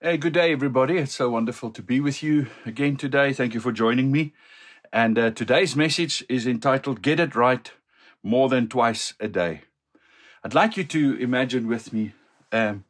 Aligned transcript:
Hey, 0.00 0.16
good 0.16 0.34
day, 0.34 0.52
everybody. 0.52 0.96
It's 0.96 1.16
so 1.16 1.30
wonderful 1.30 1.70
to 1.72 1.82
be 1.82 1.98
with 1.98 2.22
you 2.22 2.46
again 2.64 2.96
today. 2.96 3.32
Thank 3.32 3.52
you 3.52 3.58
for 3.58 3.72
joining 3.72 4.12
me. 4.12 4.32
And 4.92 5.18
uh, 5.18 5.32
today's 5.32 5.74
message 5.74 6.24
is 6.28 6.46
entitled 6.46 7.02
Get 7.02 7.18
It 7.18 7.34
Right 7.34 7.72
More 8.22 8.48
Than 8.48 8.68
Twice 8.68 9.14
a 9.18 9.26
Day. 9.26 9.62
I'd 10.44 10.54
like 10.54 10.76
you 10.76 10.84
to 10.84 11.16
imagine 11.16 11.66
with 11.66 11.92
me 11.92 12.12
um, 12.52 12.84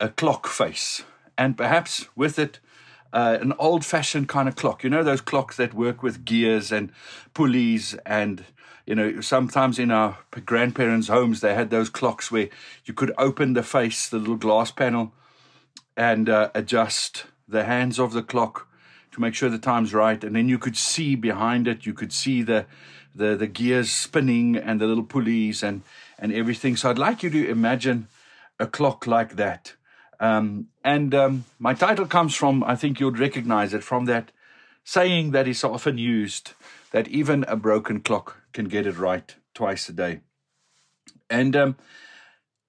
a 0.00 0.08
clock 0.08 0.46
face, 0.46 1.02
and 1.36 1.58
perhaps 1.58 2.06
with 2.16 2.38
it, 2.38 2.58
uh, 3.12 3.36
an 3.38 3.52
old 3.58 3.84
fashioned 3.84 4.30
kind 4.30 4.48
of 4.48 4.56
clock. 4.56 4.82
You 4.82 4.88
know, 4.88 5.02
those 5.02 5.20
clocks 5.20 5.58
that 5.58 5.74
work 5.74 6.02
with 6.02 6.24
gears 6.24 6.72
and 6.72 6.90
pulleys 7.34 7.96
and 8.06 8.46
you 8.86 8.94
know, 8.94 9.20
sometimes 9.20 9.78
in 9.78 9.90
our 9.90 10.16
grandparents' 10.46 11.08
homes, 11.08 11.42
they 11.42 11.54
had 11.54 11.68
those 11.68 11.90
clocks 11.90 12.32
where 12.32 12.48
you 12.86 12.94
could 12.94 13.12
open 13.18 13.52
the 13.52 13.62
face, 13.62 14.08
the 14.08 14.18
little 14.18 14.36
glass 14.36 14.70
panel, 14.70 15.12
and 15.96 16.28
uh, 16.28 16.50
adjust 16.54 17.24
the 17.48 17.64
hands 17.64 17.98
of 17.98 18.12
the 18.12 18.22
clock 18.22 18.68
to 19.12 19.20
make 19.20 19.34
sure 19.34 19.48
the 19.48 19.58
time's 19.58 19.92
right. 19.92 20.22
And 20.22 20.36
then 20.36 20.48
you 20.48 20.58
could 20.58 20.76
see 20.76 21.16
behind 21.16 21.66
it, 21.66 21.86
you 21.86 21.94
could 21.94 22.12
see 22.12 22.42
the 22.42 22.66
the, 23.14 23.36
the 23.36 23.46
gears 23.46 23.90
spinning 23.90 24.56
and 24.56 24.80
the 24.80 24.86
little 24.86 25.04
pulleys 25.04 25.62
and, 25.62 25.82
and 26.18 26.32
everything. 26.32 26.76
So 26.76 26.90
I'd 26.90 26.98
like 26.98 27.22
you 27.22 27.30
to 27.30 27.48
imagine 27.48 28.08
a 28.58 28.66
clock 28.66 29.06
like 29.06 29.36
that. 29.36 29.74
Um, 30.20 30.68
and 30.84 31.14
um, 31.14 31.44
my 31.58 31.74
title 31.74 32.06
comes 32.06 32.34
from, 32.34 32.62
I 32.62 32.76
think 32.76 33.00
you'd 33.00 33.18
recognize 33.18 33.74
it, 33.74 33.82
from 33.82 34.04
that 34.04 34.32
saying 34.84 35.32
that 35.32 35.48
is 35.48 35.64
often 35.64 35.98
used 35.98 36.52
that 36.92 37.08
even 37.08 37.44
a 37.48 37.56
broken 37.56 38.00
clock 38.00 38.36
can 38.52 38.66
get 38.66 38.86
it 38.86 38.98
right 38.98 39.34
twice 39.54 39.88
a 39.88 39.92
day. 39.92 40.20
And 41.28 41.56
um, 41.56 41.76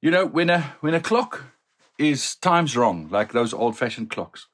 you 0.02 0.12
know, 0.12 0.26
when 0.26 0.49
a 0.49 0.76
when 0.82 0.94
a 0.94 0.99
clock 0.99 1.44
is 2.02 2.36
times 2.36 2.76
wrong, 2.76 3.08
like 3.10 3.32
those 3.32 3.54
old 3.54 3.78
fashioned 3.78 4.10
clocks. 4.10 4.48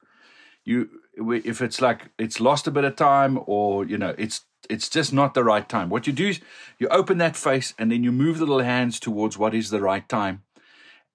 You, 0.66 0.90
if 1.16 1.62
it's 1.62 1.82
like 1.82 2.10
it's 2.20 2.42
lost 2.42 2.67
a 2.67 2.72
bit 2.72 2.84
of 2.84 2.95
time, 2.95 3.40
or 3.45 3.86
you 3.86 3.98
know, 3.98 4.14
it's 4.17 4.42
it's 4.70 4.90
just 4.90 5.14
not 5.14 5.34
the 5.34 5.44
right 5.44 5.68
time. 5.68 5.90
What 5.90 6.08
you 6.08 6.14
do 6.14 6.28
is 6.28 6.42
you 6.78 6.88
open 6.90 7.18
that 7.20 7.38
face, 7.38 7.73
and 7.80 7.92
then 7.92 8.03
you 8.03 8.12
move 8.12 8.38
the 8.38 8.45
little 8.45 8.64
hands 8.64 9.00
towards 9.00 9.38
what 9.38 9.56
is 9.56 9.70
the 9.70 9.81
right 9.81 10.08
time, 10.09 10.44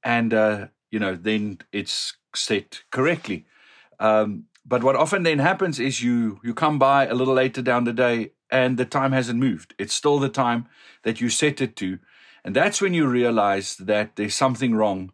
and 0.03 0.33
uh, 0.33 0.69
you 0.91 0.99
know, 0.99 1.15
then 1.15 1.59
it's 1.71 2.15
set 2.35 2.83
correctly. 2.91 3.45
Um, 4.01 4.45
but 4.65 4.83
what 4.83 4.97
often 4.97 5.23
then 5.25 5.39
happens 5.39 5.79
is 5.79 6.03
you 6.03 6.41
you 6.43 6.55
come 6.55 6.79
by 6.79 7.07
a 7.07 7.15
little 7.15 7.35
later 7.35 7.61
down 7.61 7.85
the 7.85 7.93
day, 7.93 8.33
and 8.51 8.79
the 8.79 8.87
time 8.87 9.13
hasn't 9.13 9.39
moved. 9.39 9.75
It's 9.79 9.95
still 9.95 10.19
the 10.19 10.31
time 10.31 10.67
that 11.03 11.21
you 11.21 11.29
set 11.29 11.61
it 11.61 11.77
to, 11.77 11.99
and 12.43 12.57
that's 12.57 12.81
when 12.81 12.95
you 12.95 13.07
realize 13.07 13.77
that 13.77 14.17
there's 14.17 14.35
something 14.35 14.75
wrong 14.75 15.13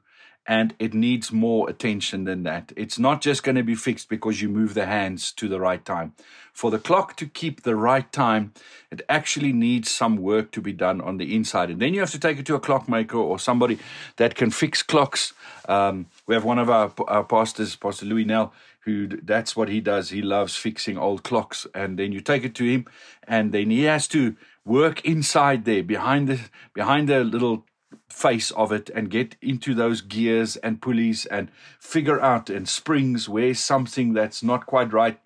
and 0.49 0.75
it 0.79 0.95
needs 0.95 1.31
more 1.31 1.69
attention 1.69 2.25
than 2.25 2.43
that. 2.45 2.73
It's 2.75 2.99
not 2.99 3.21
just 3.21 3.43
going 3.43 3.57
to 3.57 3.63
be 3.63 3.75
fixed 3.75 4.09
because 4.09 4.41
you 4.41 4.49
move 4.49 4.73
the 4.73 4.87
hands 4.87 5.31
to 5.33 5.47
the 5.47 5.61
right 5.61 5.85
time. 5.85 6.15
For 6.55 6.71
the 6.71 6.79
clock 6.79 7.17
to 7.17 7.27
keep 7.27 7.63
the 7.63 7.77
right 7.77 8.11
time, 8.11 8.55
it 8.91 9.03
actually 9.11 9.53
needs 9.53 9.91
some 9.91 10.17
work 10.17 10.51
to 10.53 10.63
be 10.63 10.73
done 10.73 11.03
on 11.03 11.19
the 11.19 11.37
inside. 11.37 11.69
And 11.69 11.81
then 11.81 11.93
you 11.93 12.01
have 12.01 12.11
to 12.13 12.19
take 12.19 12.39
it 12.39 12.47
to 12.47 12.55
a 12.55 12.61
clockmaker 12.61 13.19
or 13.19 13.39
somebody 13.39 13.79
that 14.17 14.35
can 14.35 14.51
fix 14.51 14.83
clocks. 14.83 15.35
Um, 15.69 16.07
we 16.27 16.35
have 16.35 16.45
one 16.45 16.59
of 16.59 16.71
our, 16.71 16.93
our 17.07 17.25
pastors, 17.25 17.77
Pastor 17.77 18.07
Louis 18.07 18.25
Nell, 18.25 18.55
who 18.81 19.07
that's 19.07 19.55
what 19.55 19.69
he 19.69 19.83
does. 19.83 20.09
He 20.09 20.23
loves 20.23 20.57
fixing 20.57 20.97
old 20.97 21.25
clocks. 21.25 21.67
And 21.75 21.99
then 21.99 22.13
you 22.13 22.23
take 22.23 22.43
it 22.43 22.55
to 22.55 22.65
him, 22.65 22.87
and 23.25 23.53
then 23.53 23.69
he 23.69 23.83
has 23.83 24.09
to 24.09 24.35
work 24.65 25.05
inside 25.05 25.67
there 25.67 25.83
behind 25.83 26.27
the 26.29 26.41
behind 26.73 27.11
the 27.11 27.23
little 27.23 27.67
face 28.09 28.51
of 28.53 28.73
it 28.73 28.91
and 28.95 29.11
get 29.11 29.37
into 29.41 29.75
those 29.75 30.01
gears 30.01 30.57
and 30.57 30.83
pulleys 30.83 31.27
and 31.27 31.51
figure 31.79 32.21
out 32.21 32.51
and 32.51 32.69
springs 32.69 33.29
where 33.29 33.55
something 33.55 34.13
that's 34.13 34.43
not 34.43 34.67
quite 34.67 34.93
right 34.93 35.21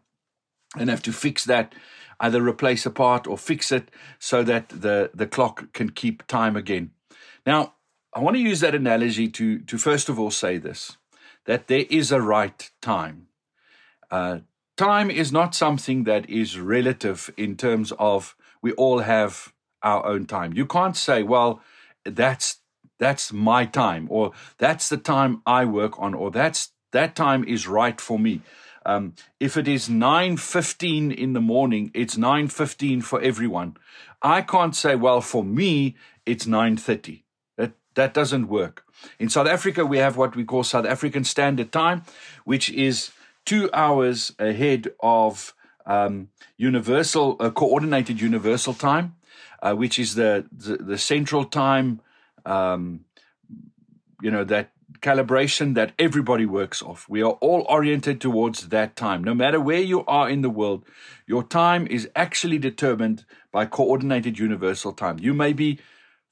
and 0.76 0.90
have 0.90 1.02
to 1.02 1.12
fix 1.12 1.44
that 1.44 1.74
either 2.20 2.40
replace 2.40 2.86
a 2.86 2.90
part 2.90 3.26
or 3.26 3.36
fix 3.36 3.72
it 3.72 3.90
so 4.18 4.42
that 4.42 4.68
the 4.68 5.10
the 5.12 5.26
clock 5.26 5.72
can 5.72 5.90
keep 5.90 6.26
time 6.26 6.56
again. 6.56 6.90
Now 7.44 7.74
i 8.14 8.20
want 8.20 8.36
to 8.36 8.42
use 8.42 8.60
that 8.60 8.74
analogy 8.74 9.28
to 9.28 9.58
to 9.60 9.78
first 9.78 10.08
of 10.08 10.18
all 10.18 10.30
say 10.30 10.58
this 10.58 10.96
that 11.44 11.66
there 11.66 11.86
is 11.90 12.12
a 12.12 12.20
right 12.20 12.70
time. 12.80 13.26
Uh, 14.10 14.38
time 14.76 15.10
is 15.10 15.32
not 15.32 15.54
something 15.54 16.04
that 16.04 16.28
is 16.30 16.58
relative 16.58 17.32
in 17.36 17.56
terms 17.56 17.92
of 17.98 18.36
we 18.60 18.72
all 18.72 19.00
have 19.00 19.52
our 19.82 20.06
own 20.06 20.26
time. 20.26 20.52
You 20.52 20.66
can't 20.66 20.96
say 20.96 21.22
well 21.22 21.60
that's 22.04 22.58
that's 23.02 23.32
my 23.32 23.66
time, 23.66 24.06
or 24.10 24.30
that's 24.58 24.88
the 24.88 24.96
time 24.96 25.42
I 25.44 25.64
work 25.64 25.98
on, 25.98 26.14
or 26.14 26.30
that's 26.30 26.70
that 26.92 27.16
time 27.16 27.42
is 27.42 27.66
right 27.66 28.00
for 28.00 28.16
me. 28.16 28.42
Um, 28.86 29.14
if 29.40 29.56
it 29.56 29.66
is 29.66 29.88
9.15 29.88 31.12
in 31.12 31.32
the 31.32 31.40
morning, 31.40 31.90
it's 31.94 32.16
9.15 32.16 33.02
for 33.02 33.20
everyone. 33.20 33.76
I 34.22 34.42
can't 34.42 34.76
say, 34.76 34.94
well, 34.94 35.20
for 35.20 35.42
me, 35.42 35.96
it's 36.26 36.46
9.30. 36.46 37.22
That, 37.56 37.72
that 37.94 38.14
doesn't 38.14 38.46
work. 38.46 38.84
In 39.18 39.28
South 39.28 39.48
Africa, 39.48 39.84
we 39.84 39.98
have 39.98 40.16
what 40.16 40.36
we 40.36 40.44
call 40.44 40.62
South 40.62 40.86
African 40.86 41.24
Standard 41.24 41.72
Time, 41.72 42.02
which 42.44 42.70
is 42.70 43.10
two 43.44 43.68
hours 43.72 44.32
ahead 44.38 44.92
of 45.00 45.54
um, 45.86 46.28
universal, 46.56 47.36
uh, 47.40 47.50
coordinated 47.50 48.20
universal 48.20 48.74
time, 48.74 49.16
uh, 49.60 49.74
which 49.74 49.98
is 49.98 50.14
the, 50.14 50.46
the, 50.52 50.76
the 50.76 50.98
central 50.98 51.44
time 51.44 52.00
um, 52.46 53.04
you 54.20 54.30
know, 54.30 54.44
that 54.44 54.70
calibration 55.00 55.74
that 55.74 55.92
everybody 55.98 56.46
works 56.46 56.82
off. 56.82 57.08
We 57.08 57.22
are 57.22 57.32
all 57.32 57.66
oriented 57.68 58.20
towards 58.20 58.68
that 58.68 58.94
time. 58.94 59.24
No 59.24 59.34
matter 59.34 59.60
where 59.60 59.80
you 59.80 60.04
are 60.06 60.28
in 60.28 60.42
the 60.42 60.50
world, 60.50 60.84
your 61.26 61.42
time 61.42 61.86
is 61.86 62.08
actually 62.14 62.58
determined 62.58 63.24
by 63.50 63.66
coordinated 63.66 64.38
universal 64.38 64.92
time. 64.92 65.18
You 65.18 65.34
may 65.34 65.52
be 65.52 65.78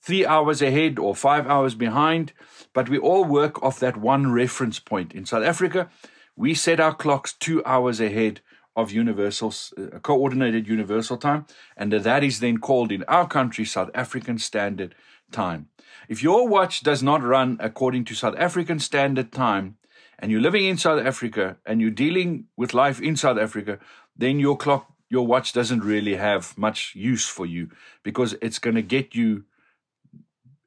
three 0.03 0.25
hours 0.25 0.63
ahead 0.63 0.99
or 0.99 1.15
five 1.15 1.47
hours 1.47 1.75
behind, 1.75 2.33
but 2.73 2.89
we 2.89 2.99
all 2.99 3.25
work 3.25 3.63
off 3.63 3.81
that 3.81 3.97
one 3.97 4.33
reference 4.33 4.79
point. 4.79 5.13
In 5.13 5.27
South 5.27 5.45
Africa, 5.45 5.91
we 6.37 6.55
set 6.55 6.81
our 6.81 6.95
clocks 6.95 7.33
two 7.33 7.65
hours 7.65 8.01
ahead 8.01 8.41
of 8.77 8.91
universal 8.91 9.53
uh, 9.77 9.99
coordinated 9.99 10.67
universal 10.67 11.17
time 11.17 11.45
and 11.77 11.93
that 11.93 12.23
is 12.23 12.41
then 12.41 12.59
called 12.59 12.93
in 12.93 13.03
our 13.05 13.27
country 13.27 13.65
south 13.65 13.91
african 13.95 14.39
standard 14.39 14.95
time 15.33 15.69
if 16.11 16.25
your 16.25 16.49
watch 16.49 16.83
does 16.83 17.05
not 17.05 17.23
run 17.23 17.57
according 17.61 18.05
to 18.07 18.17
South 18.17 18.35
African 18.37 18.81
standard 18.81 19.31
time, 19.31 19.77
and 20.19 20.33
you're 20.33 20.41
living 20.41 20.65
in 20.65 20.77
South 20.77 21.01
Africa 21.07 21.57
and 21.65 21.81
you're 21.81 21.91
dealing 21.91 22.47
with 22.57 22.75
life 22.75 23.01
in 23.01 23.17
South 23.17 23.39
Africa, 23.39 23.79
then 24.17 24.41
your 24.41 24.57
clock, 24.57 24.93
your 25.09 25.25
watch 25.25 25.53
doesn't 25.53 25.85
really 25.85 26.17
have 26.17 26.59
much 26.59 26.97
use 26.97 27.27
for 27.29 27.47
you 27.47 27.71
because 28.03 28.35
it's 28.43 28.59
going 28.59 28.75
to 28.75 28.83
get 28.83 29.15
you 29.15 29.45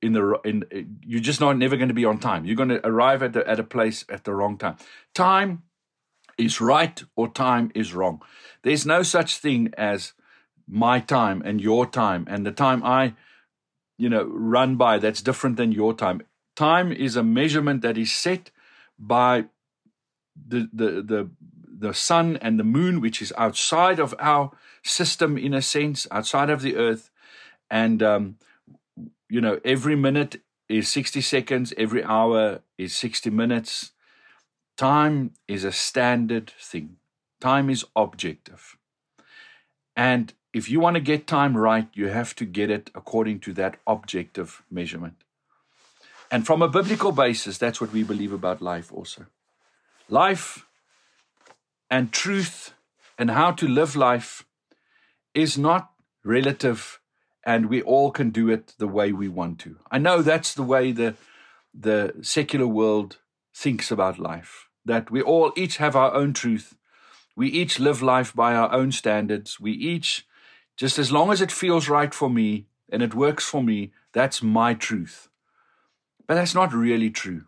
in 0.02 0.14
the 0.14 0.40
in 0.46 0.98
you're 1.06 1.20
just 1.20 1.42
not 1.42 1.58
never 1.58 1.76
going 1.76 1.90
to 1.90 1.94
be 1.94 2.06
on 2.06 2.20
time. 2.20 2.46
You're 2.46 2.56
going 2.56 2.70
to 2.70 2.88
arrive 2.88 3.22
at 3.22 3.34
the, 3.34 3.48
at 3.48 3.60
a 3.60 3.64
place 3.66 4.06
at 4.08 4.24
the 4.24 4.34
wrong 4.34 4.58
time. 4.58 4.78
Time 5.14 5.64
is 6.38 6.62
right 6.62 7.04
or 7.18 7.28
time 7.28 7.70
is 7.76 7.94
wrong. 7.94 8.22
There's 8.64 8.86
no 8.86 9.04
such 9.04 9.38
thing 9.40 9.74
as 9.78 10.14
my 10.68 11.02
time 11.02 11.42
and 11.44 11.60
your 11.60 11.86
time 11.86 12.26
and 12.30 12.46
the 12.46 12.52
time 12.54 12.82
I 12.84 13.14
you 14.04 14.10
know 14.10 14.26
run 14.26 14.76
by 14.76 14.98
that's 14.98 15.22
different 15.22 15.56
than 15.56 15.72
your 15.72 15.94
time. 15.94 16.22
Time 16.58 16.92
is 16.92 17.16
a 17.16 17.24
measurement 17.24 17.82
that 17.84 17.98
is 17.98 18.12
set 18.12 18.52
by 19.00 19.46
the 20.36 20.70
the 20.74 20.90
the 21.12 21.30
the 21.86 21.94
sun 21.94 22.38
and 22.42 22.60
the 22.60 22.66
moon 22.78 23.00
which 23.00 23.22
is 23.22 23.34
outside 23.38 24.00
of 24.00 24.14
our 24.20 24.52
system 24.84 25.38
in 25.38 25.54
a 25.54 25.62
sense 25.62 26.06
outside 26.12 26.50
of 26.50 26.62
the 26.62 26.76
earth. 26.76 27.10
And 27.70 28.04
um, 28.04 28.38
you 29.30 29.40
know 29.40 29.62
every 29.64 29.96
minute 29.96 30.42
is 30.68 30.90
60 30.90 31.22
seconds 31.22 31.74
every 31.78 32.04
hour 32.04 32.60
is 32.78 32.94
60 32.96 33.30
minutes. 33.30 33.94
Time 34.76 35.32
is 35.48 35.64
a 35.64 35.72
standard 35.72 36.52
thing. 36.60 36.98
Time 37.40 37.70
is 37.70 37.86
objective. 37.96 38.76
And 39.96 40.34
if 40.54 40.70
you 40.70 40.80
want 40.80 40.96
to 40.96 41.02
get 41.02 41.26
time 41.26 41.58
right, 41.58 41.88
you 41.94 42.08
have 42.08 42.36
to 42.36 42.46
get 42.46 42.70
it 42.70 42.92
according 42.94 43.40
to 43.42 43.54
that 43.54 43.78
objective 43.88 44.62
measurement. 44.70 45.16
And 46.30 46.46
from 46.46 46.62
a 46.62 46.70
biblical 46.70 47.12
basis, 47.12 47.58
that's 47.58 47.82
what 47.82 47.92
we 47.92 48.04
believe 48.04 48.32
about 48.32 48.62
life 48.62 48.92
also. 48.92 49.26
Life 50.10 50.66
and 51.90 52.12
truth 52.12 52.74
and 53.18 53.32
how 53.32 53.52
to 53.52 53.68
live 53.68 53.96
life 53.96 54.46
is 55.34 55.58
not 55.58 55.92
relative 56.24 57.00
and 57.46 57.68
we 57.68 57.82
all 57.82 58.12
can 58.12 58.30
do 58.30 58.50
it 58.50 58.74
the 58.78 58.88
way 58.88 59.12
we 59.12 59.28
want 59.28 59.60
to. 59.60 59.78
I 59.92 59.98
know 59.98 60.22
that's 60.22 60.54
the 60.54 60.64
way 60.64 60.92
the 60.92 61.16
the 61.74 62.14
secular 62.22 62.68
world 62.68 63.18
thinks 63.54 63.92
about 63.92 64.20
life. 64.20 64.70
That 64.86 65.10
we 65.10 65.22
all 65.22 65.52
each 65.56 65.78
have 65.78 65.96
our 65.96 66.14
own 66.14 66.34
truth. 66.34 66.76
We 67.36 67.48
each 67.48 67.80
live 67.80 68.02
life 68.02 68.34
by 68.34 68.54
our 68.54 68.72
own 68.72 68.92
standards. 68.92 69.60
We 69.60 69.72
each 69.72 70.26
just 70.76 70.98
as 70.98 71.12
long 71.12 71.32
as 71.32 71.42
it 71.42 71.52
feels 71.52 71.88
right 71.88 72.14
for 72.14 72.30
me 72.30 72.68
and 72.92 73.02
it 73.02 73.14
works 73.14 73.46
for 73.46 73.64
me, 73.64 73.92
that's 74.12 74.42
my 74.42 74.74
truth. 74.74 75.30
But 76.28 76.36
that's 76.36 76.56
not 76.56 76.74
really 76.74 77.10
true. 77.10 77.46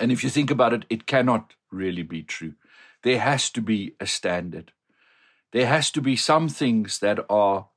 And 0.00 0.12
if 0.12 0.22
you 0.22 0.30
think 0.30 0.50
about 0.50 0.72
it, 0.72 0.84
it 0.90 1.06
cannot 1.06 1.54
really 1.70 2.02
be 2.02 2.22
true. 2.22 2.54
There 3.02 3.18
has 3.18 3.50
to 3.50 3.62
be 3.62 3.94
a 3.98 4.06
standard. 4.06 4.72
There 5.52 5.66
has 5.66 5.90
to 5.92 6.00
be 6.00 6.16
some 6.16 6.48
things 6.48 6.98
that 7.00 7.18
are 7.28 7.68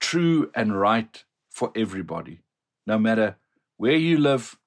true 0.00 0.50
and 0.54 0.78
right 0.78 1.24
for 1.48 1.70
everybody, 1.74 2.40
no 2.86 2.98
matter 2.98 3.36
where 3.76 3.96
you 3.96 4.18
live, 4.18 4.58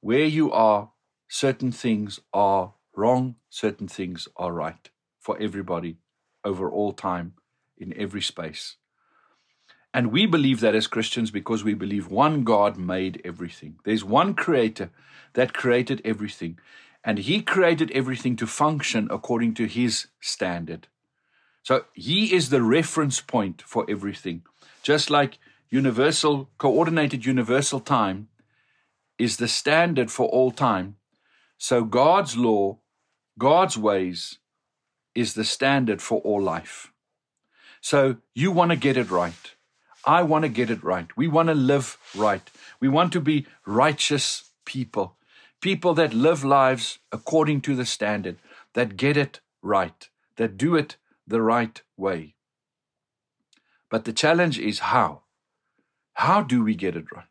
where 0.00 0.24
you 0.24 0.52
are, 0.52 0.90
certain 1.28 1.72
things 1.72 2.20
are 2.32 2.74
wrong, 2.94 3.36
certain 3.48 3.88
things 3.88 4.28
are 4.36 4.52
right 4.52 4.90
for 5.18 5.36
everybody 5.40 5.96
over 6.44 6.70
all 6.70 6.92
time 6.92 7.34
in 7.82 7.92
every 7.98 8.22
space. 8.22 8.76
And 9.94 10.10
we 10.10 10.24
believe 10.24 10.60
that 10.60 10.74
as 10.74 10.86
Christians 10.86 11.30
because 11.30 11.64
we 11.64 11.74
believe 11.74 12.10
one 12.10 12.44
God 12.44 12.78
made 12.78 13.20
everything. 13.24 13.78
There's 13.84 14.04
one 14.04 14.34
creator 14.34 14.90
that 15.34 15.52
created 15.52 16.00
everything. 16.04 16.58
And 17.04 17.18
he 17.18 17.42
created 17.42 17.90
everything 17.90 18.36
to 18.36 18.46
function 18.46 19.08
according 19.10 19.54
to 19.54 19.66
his 19.66 20.06
standard. 20.20 20.88
So 21.62 21.84
he 21.92 22.34
is 22.34 22.48
the 22.48 22.62
reference 22.62 23.20
point 23.20 23.62
for 23.62 23.84
everything. 23.88 24.42
Just 24.82 25.10
like 25.10 25.38
universal, 25.68 26.50
coordinated 26.58 27.26
universal 27.26 27.80
time 27.80 28.28
is 29.18 29.36
the 29.36 29.48
standard 29.48 30.10
for 30.10 30.28
all 30.28 30.50
time. 30.50 30.96
So 31.58 31.84
God's 31.84 32.36
law, 32.36 32.78
God's 33.38 33.76
ways 33.76 34.38
is 35.14 35.34
the 35.34 35.44
standard 35.44 36.00
for 36.00 36.20
all 36.20 36.40
life. 36.42 36.91
So 37.82 38.16
you 38.32 38.52
want 38.52 38.70
to 38.70 38.76
get 38.76 38.96
it 38.96 39.10
right. 39.10 39.54
I 40.04 40.22
want 40.22 40.44
to 40.44 40.48
get 40.48 40.70
it 40.70 40.84
right. 40.84 41.08
We 41.16 41.26
want 41.26 41.48
to 41.48 41.54
live 41.54 41.98
right. 42.16 42.48
We 42.80 42.88
want 42.88 43.12
to 43.12 43.20
be 43.20 43.46
righteous 43.66 44.50
people, 44.64 45.16
people 45.60 45.92
that 45.94 46.14
live 46.14 46.44
lives 46.44 47.00
according 47.10 47.60
to 47.62 47.74
the 47.74 47.84
standard, 47.84 48.36
that 48.74 48.96
get 48.96 49.16
it 49.16 49.40
right, 49.62 50.08
that 50.36 50.56
do 50.56 50.76
it 50.76 50.96
the 51.26 51.42
right 51.42 51.82
way. 51.96 52.36
But 53.90 54.04
the 54.04 54.12
challenge 54.12 54.60
is 54.60 54.78
how? 54.78 55.22
How 56.14 56.40
do 56.40 56.62
we 56.62 56.76
get 56.76 56.96
it 56.96 57.06
right? 57.14 57.26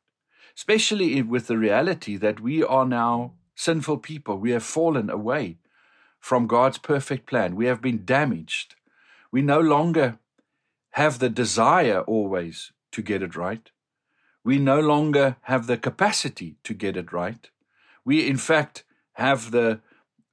Especially 0.56 1.22
with 1.22 1.48
the 1.48 1.58
reality 1.58 2.18
that 2.18 2.42
we 2.42 2.62
are 2.62 2.86
now 2.86 3.36
sinful 3.56 4.00
people. 4.00 4.38
We 4.38 4.52
have 4.52 4.64
fallen 4.64 5.10
away 5.10 5.60
from 6.20 6.46
God's 6.46 6.78
perfect 6.78 7.26
plan. 7.26 7.56
We 7.56 7.68
have 7.68 7.82
been 7.82 8.04
damaged. 8.04 8.76
We 9.32 9.42
no 9.42 9.62
longer 9.62 10.20
have 10.92 11.20
the 11.20 11.30
desire 11.30 12.02
always 12.02 12.72
to 12.92 13.02
get 13.02 13.22
it 13.22 13.36
right. 13.36 13.72
We 14.44 14.58
no 14.58 14.80
longer 14.80 15.38
have 15.44 15.68
the 15.68 15.78
capacity 15.78 16.58
to 16.64 16.74
get 16.74 16.98
it 16.98 17.14
right. 17.14 17.50
We, 18.04 18.28
in 18.28 18.38
fact, 18.38 18.84
have 19.14 19.52
the, 19.52 19.82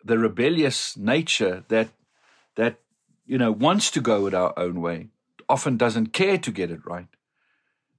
the 0.04 0.18
rebellious 0.18 0.96
nature 0.96 1.64
that, 1.68 1.88
that, 2.56 2.80
you 3.26 3.38
know, 3.38 3.52
wants 3.52 3.90
to 3.92 4.00
go 4.00 4.26
it 4.26 4.34
our 4.34 4.58
own 4.58 4.80
way, 4.80 5.08
often 5.48 5.76
doesn't 5.76 6.12
care 6.12 6.38
to 6.38 6.50
get 6.50 6.70
it 6.70 6.84
right. 6.86 7.08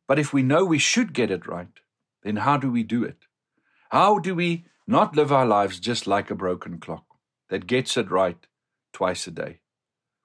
But 0.07 0.19
if 0.19 0.33
we 0.33 0.41
know 0.41 0.65
we 0.65 0.79
should 0.79 1.13
get 1.13 1.31
it 1.31 1.47
right, 1.47 1.79
then 2.23 2.37
how 2.37 2.57
do 2.57 2.71
we 2.71 2.83
do 2.83 3.03
it? 3.03 3.25
How 3.89 4.19
do 4.19 4.35
we 4.35 4.65
not 4.87 5.15
live 5.15 5.31
our 5.31 5.45
lives 5.45 5.79
just 5.79 6.07
like 6.07 6.29
a 6.29 6.35
broken 6.35 6.79
clock 6.79 7.05
that 7.49 7.67
gets 7.67 7.95
it 7.95 8.11
right 8.11 8.47
twice 8.91 9.27
a 9.27 9.31
day? 9.31 9.59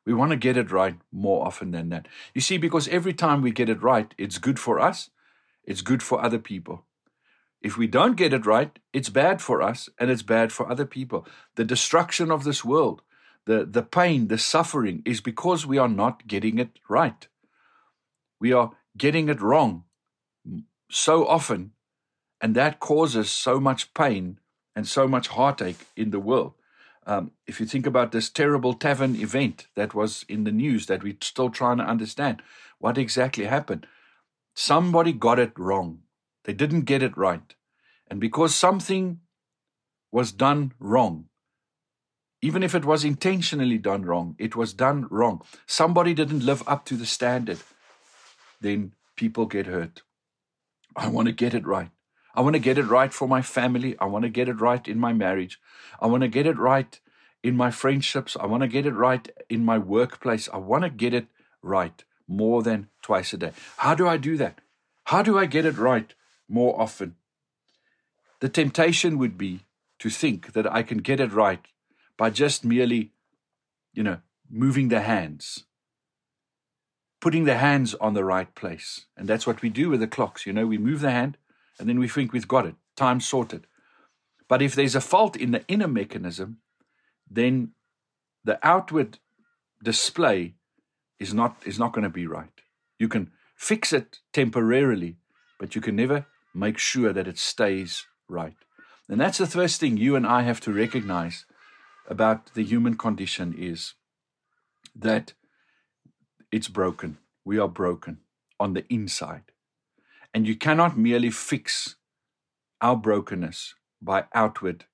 We 0.06 0.14
want 0.14 0.30
to 0.30 0.36
get 0.36 0.56
it 0.56 0.70
right 0.70 0.96
more 1.10 1.46
often 1.46 1.70
than 1.70 1.88
that. 1.88 2.08
You 2.34 2.40
see, 2.40 2.58
because 2.58 2.88
every 2.88 3.14
time 3.14 3.40
we 3.40 3.50
get 3.50 3.68
it 3.68 3.82
right, 3.82 4.14
it's 4.18 4.38
good 4.38 4.58
for 4.58 4.78
us, 4.78 5.10
it's 5.64 5.80
good 5.80 6.02
for 6.02 6.22
other 6.22 6.38
people. 6.38 6.84
If 7.62 7.78
we 7.78 7.86
don't 7.86 8.16
get 8.16 8.34
it 8.34 8.44
right, 8.44 8.78
it's 8.92 9.08
bad 9.08 9.40
for 9.40 9.62
us 9.62 9.88
and 9.98 10.10
it's 10.10 10.22
bad 10.22 10.52
for 10.52 10.70
other 10.70 10.84
people. 10.84 11.26
The 11.54 11.64
destruction 11.64 12.30
of 12.30 12.44
this 12.44 12.62
world, 12.62 13.00
the, 13.46 13.64
the 13.64 13.82
pain, 13.82 14.28
the 14.28 14.36
suffering 14.36 15.02
is 15.06 15.22
because 15.22 15.66
we 15.66 15.78
are 15.78 15.88
not 15.88 16.26
getting 16.26 16.58
it 16.58 16.78
right. 16.90 17.26
We 18.38 18.52
are 18.52 18.72
getting 18.98 19.30
it 19.30 19.40
wrong 19.40 19.84
so 20.90 21.26
often, 21.26 21.72
and 22.40 22.54
that 22.54 22.80
causes 22.80 23.30
so 23.30 23.58
much 23.58 23.94
pain 23.94 24.38
and 24.76 24.86
so 24.86 25.08
much 25.08 25.28
heartache 25.28 25.86
in 25.96 26.10
the 26.10 26.20
world. 26.20 26.52
Um, 27.06 27.32
if 27.46 27.60
you 27.60 27.66
think 27.66 27.86
about 27.86 28.12
this 28.12 28.30
terrible 28.30 28.74
tavern 28.74 29.14
event 29.16 29.66
that 29.76 29.94
was 29.94 30.24
in 30.28 30.44
the 30.44 30.52
news 30.52 30.86
that 30.86 31.02
we're 31.02 31.16
still 31.20 31.50
trying 31.50 31.78
to 31.78 31.84
understand 31.84 32.42
what 32.78 32.96
exactly 32.96 33.44
happened, 33.44 33.86
somebody 34.54 35.12
got 35.12 35.38
it 35.38 35.58
wrong. 35.58 36.00
They 36.44 36.52
didn't 36.52 36.82
get 36.82 37.02
it 37.02 37.16
right. 37.16 37.54
And 38.08 38.20
because 38.20 38.54
something 38.54 39.20
was 40.12 40.32
done 40.32 40.72
wrong, 40.78 41.26
even 42.40 42.62
if 42.62 42.74
it 42.74 42.84
was 42.84 43.04
intentionally 43.04 43.78
done 43.78 44.04
wrong, 44.04 44.36
it 44.38 44.54
was 44.54 44.74
done 44.74 45.06
wrong. 45.10 45.42
Somebody 45.66 46.12
didn't 46.12 46.44
live 46.44 46.62
up 46.66 46.84
to 46.86 46.94
the 46.94 47.06
standard, 47.06 47.58
then 48.60 48.92
people 49.16 49.46
get 49.46 49.66
hurt. 49.66 50.02
I 50.96 51.08
want 51.08 51.26
to 51.26 51.32
get 51.32 51.54
it 51.54 51.66
right. 51.66 51.90
I 52.34 52.40
want 52.40 52.54
to 52.54 52.60
get 52.60 52.78
it 52.78 52.84
right 52.84 53.12
for 53.12 53.28
my 53.28 53.42
family. 53.42 53.96
I 54.00 54.06
want 54.06 54.25
to 54.25 54.28
get 54.28 54.48
it 54.48 54.60
right 54.60 54.86
in 54.86 54.98
my 54.98 55.12
marriage. 55.12 55.60
I 56.00 56.06
want 56.08 56.22
to 56.22 56.28
get 56.28 56.46
it 56.46 56.58
right 56.58 56.98
in 57.42 57.56
my 57.56 57.70
friendships. 57.70 58.36
I 58.38 58.46
want 58.46 58.62
to 58.62 58.69
get 58.69 58.86
it 58.86 58.92
right 58.92 59.28
in 59.48 59.64
my 59.64 59.78
workplace. 59.78 60.48
I 60.52 60.56
want 60.56 60.82
to 60.82 60.90
get 60.90 61.14
it 61.14 61.26
right 61.62 62.04
more 62.26 62.62
than 62.62 62.88
twice 63.02 63.32
a 63.32 63.36
day. 63.36 63.52
How 63.78 63.94
do 63.94 64.08
I 64.08 64.16
do 64.16 64.36
that? 64.38 64.60
How 65.04 65.22
do 65.22 65.38
I 65.38 65.46
get 65.46 65.66
it 65.66 65.76
right 65.76 66.12
more 66.48 66.81
often? 66.81 67.14
The 68.40 68.48
temptation 68.48 69.19
would 69.19 69.38
be 69.38 69.60
to 70.00 70.10
think 70.10 70.54
that 70.54 70.70
I 70.70 70.82
can 70.82 70.98
get 70.98 71.20
it 71.20 71.32
right 71.32 71.64
by 72.16 72.31
just 72.31 72.64
merely, 72.64 73.12
you 73.92 74.02
know, 74.02 74.19
moving 74.50 74.88
the 74.88 75.00
hands, 75.00 75.64
putting 77.20 77.44
the 77.44 77.58
hands 77.58 77.94
on 77.94 78.14
the 78.14 78.25
right 78.25 78.52
place. 78.54 79.06
And 79.16 79.28
that's 79.28 79.46
what 79.46 79.62
we 79.62 79.69
do 79.69 79.90
with 79.90 80.00
the 80.00 80.06
clocks. 80.06 80.46
You 80.46 80.52
know, 80.52 80.66
we 80.66 80.78
move 80.78 81.00
the 81.00 81.10
hand 81.10 81.36
and 81.78 81.88
then 81.88 81.98
we 81.98 82.08
think 82.08 82.32
we've 82.32 82.48
got 82.48 82.66
it, 82.66 82.74
time 82.96 83.20
sorted. 83.20 83.66
But 84.48 84.62
if 84.62 84.74
there's 84.74 84.94
a 84.94 85.00
fault 85.00 85.36
in 85.36 85.50
the 85.52 85.64
inner 85.68 85.88
mechanism, 85.88 86.58
then 87.30 87.72
the 88.44 88.58
outward 88.62 89.18
display 89.82 90.54
is 91.18 91.32
not 91.32 91.56
is 91.64 91.78
not 91.78 91.92
going 91.92 92.04
to 92.04 92.10
be 92.10 92.26
right. 92.26 92.60
You 92.98 93.08
can 93.08 93.30
fix 93.56 93.92
it 93.92 94.18
temporarily, 94.32 95.16
but 95.58 95.74
you 95.74 95.80
can 95.80 95.96
never 95.96 96.26
make 96.54 96.78
sure 96.78 97.12
that 97.12 97.26
it 97.26 97.38
stays 97.38 98.06
right. 98.28 98.56
And 99.08 99.20
that's 99.20 99.38
the 99.38 99.46
first 99.46 99.80
thing 99.80 99.96
you 99.96 100.16
and 100.16 100.26
I 100.26 100.42
have 100.42 100.60
to 100.60 100.72
recognize 100.72 101.44
about 102.08 102.54
the 102.54 102.64
human 102.64 102.96
condition 102.96 103.54
is 103.56 103.94
that 104.94 105.32
it's 106.50 106.69
broken. 106.69 107.19
We 107.44 107.58
are 107.58 107.69
broken 107.69 108.20
on 108.60 108.74
the 108.74 108.84
inside. 108.93 109.44
And 110.34 110.48
you 110.48 110.56
cannot 110.56 110.98
merely 110.98 111.31
fix 111.31 111.94
our 112.81 112.96
brokenness 112.96 113.76
by 114.03 114.24
outward 114.34 114.84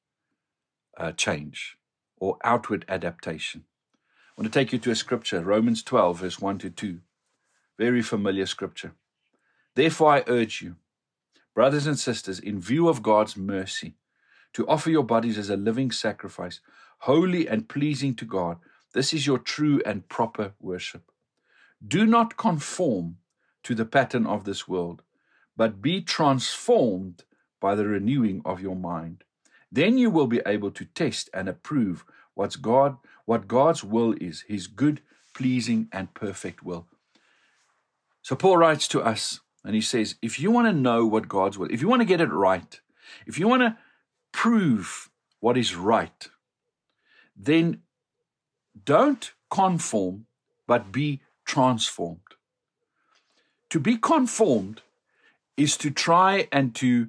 uh, 0.99 1.13
change 1.13 1.79
or 2.19 2.37
outward 2.45 2.85
adaptation. 2.89 3.65
I 4.05 4.43
want 4.43 4.53
to 4.53 4.59
take 4.59 4.71
you 4.71 4.79
to 4.81 4.91
a 4.91 4.95
scripture, 4.95 5.41
Romans 5.41 5.83
12, 5.83 6.19
verse 6.19 6.39
1 6.41 6.59
to 6.59 6.71
2. 6.71 7.01
Very 7.79 8.03
familiar 8.03 8.45
scripture. 8.45 8.93
Therefore, 9.75 10.13
I 10.13 10.25
urge 10.27 10.61
you, 10.61 10.77
brothers 11.55 11.87
and 11.87 11.99
sisters, 11.99 12.39
in 12.39 12.61
view 12.61 12.89
of 12.89 13.03
God's 13.03 13.35
mercy, 13.35 13.95
to 14.53 14.69
offer 14.69 14.91
your 14.91 15.05
bodies 15.05 15.39
as 15.39 15.49
a 15.49 15.57
living 15.57 15.91
sacrifice, 15.91 16.61
holy 16.99 17.49
and 17.49 17.67
pleasing 17.67 18.15
to 18.17 18.27
God. 18.27 18.59
This 18.93 19.15
is 19.15 19.27
your 19.27 19.39
true 19.39 19.81
and 19.87 20.07
proper 20.09 20.53
worship. 20.61 21.11
Do 21.87 22.05
not 22.05 22.37
conform 22.37 23.17
to 23.63 23.75
the 23.75 23.87
pattern 23.87 24.27
of 24.27 24.45
this 24.45 24.69
world 24.69 25.03
but 25.61 25.83
be 25.83 26.01
transformed 26.01 27.23
by 27.61 27.75
the 27.75 27.85
renewing 27.85 28.41
of 28.47 28.63
your 28.63 28.75
mind. 28.75 29.25
Then 29.71 29.99
you 29.99 30.09
will 30.09 30.27
be 30.27 30.41
able 30.47 30.71
to 30.71 30.87
test 30.87 31.29
and 31.35 31.51
approve 31.51 32.03
what's 32.33 32.57
God, 32.57 32.97
what 33.27 33.47
God's 33.47 33.85
will 33.85 34.15
is, 34.19 34.47
his 34.49 34.67
good, 34.67 35.03
pleasing, 35.35 35.91
and 35.93 36.15
perfect 36.15 36.63
will. 36.63 36.87
So 38.23 38.35
Paul 38.35 38.57
writes 38.57 38.89
to 38.89 39.03
us, 39.03 39.41
and 39.63 39.75
he 39.75 39.83
says, 39.83 40.15
if 40.23 40.41
you 40.41 40.51
want 40.51 40.67
to 40.67 40.73
know 40.73 41.05
what 41.05 41.29
God's 41.29 41.59
will, 41.59 41.71
if 41.71 41.83
you 41.83 41.89
want 41.89 42.01
to 42.01 42.07
get 42.07 42.23
it 42.23 42.33
right, 42.33 42.81
if 43.27 43.39
you 43.39 43.47
want 43.47 43.61
to 43.61 43.77
prove 44.33 45.11
what 45.41 45.59
is 45.59 45.77
right, 45.77 46.27
then 47.37 47.83
don't 48.87 49.35
conform, 49.51 50.25
but 50.67 50.91
be 50.91 51.21
transformed. 51.45 52.31
To 53.69 53.79
be 53.79 53.99
conformed 53.99 54.81
is 55.61 55.77
to 55.77 55.91
try 55.91 56.49
and 56.51 56.75
to 56.75 57.09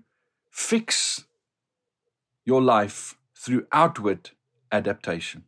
fix 0.49 1.23
your 2.43 2.61
life 2.61 3.15
through 3.33 3.65
outward 3.71 4.31
adaptation. 4.73 5.45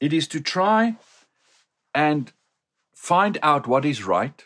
It 0.00 0.12
is 0.12 0.26
to 0.28 0.40
try 0.40 0.96
and 1.94 2.32
find 2.92 3.38
out 3.44 3.68
what 3.68 3.84
is 3.84 4.02
right 4.02 4.44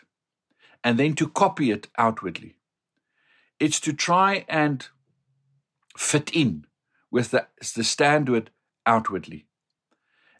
and 0.83 0.99
then 0.99 1.15
to 1.15 1.27
copy 1.27 1.71
it 1.71 1.87
outwardly. 1.97 2.55
It's 3.59 3.79
to 3.79 3.93
try 3.93 4.45
and 4.47 4.87
fit 5.97 6.29
in 6.35 6.67
with 7.09 7.31
the, 7.31 7.47
the 7.75 7.83
standard 7.83 8.51
outwardly. 8.85 9.47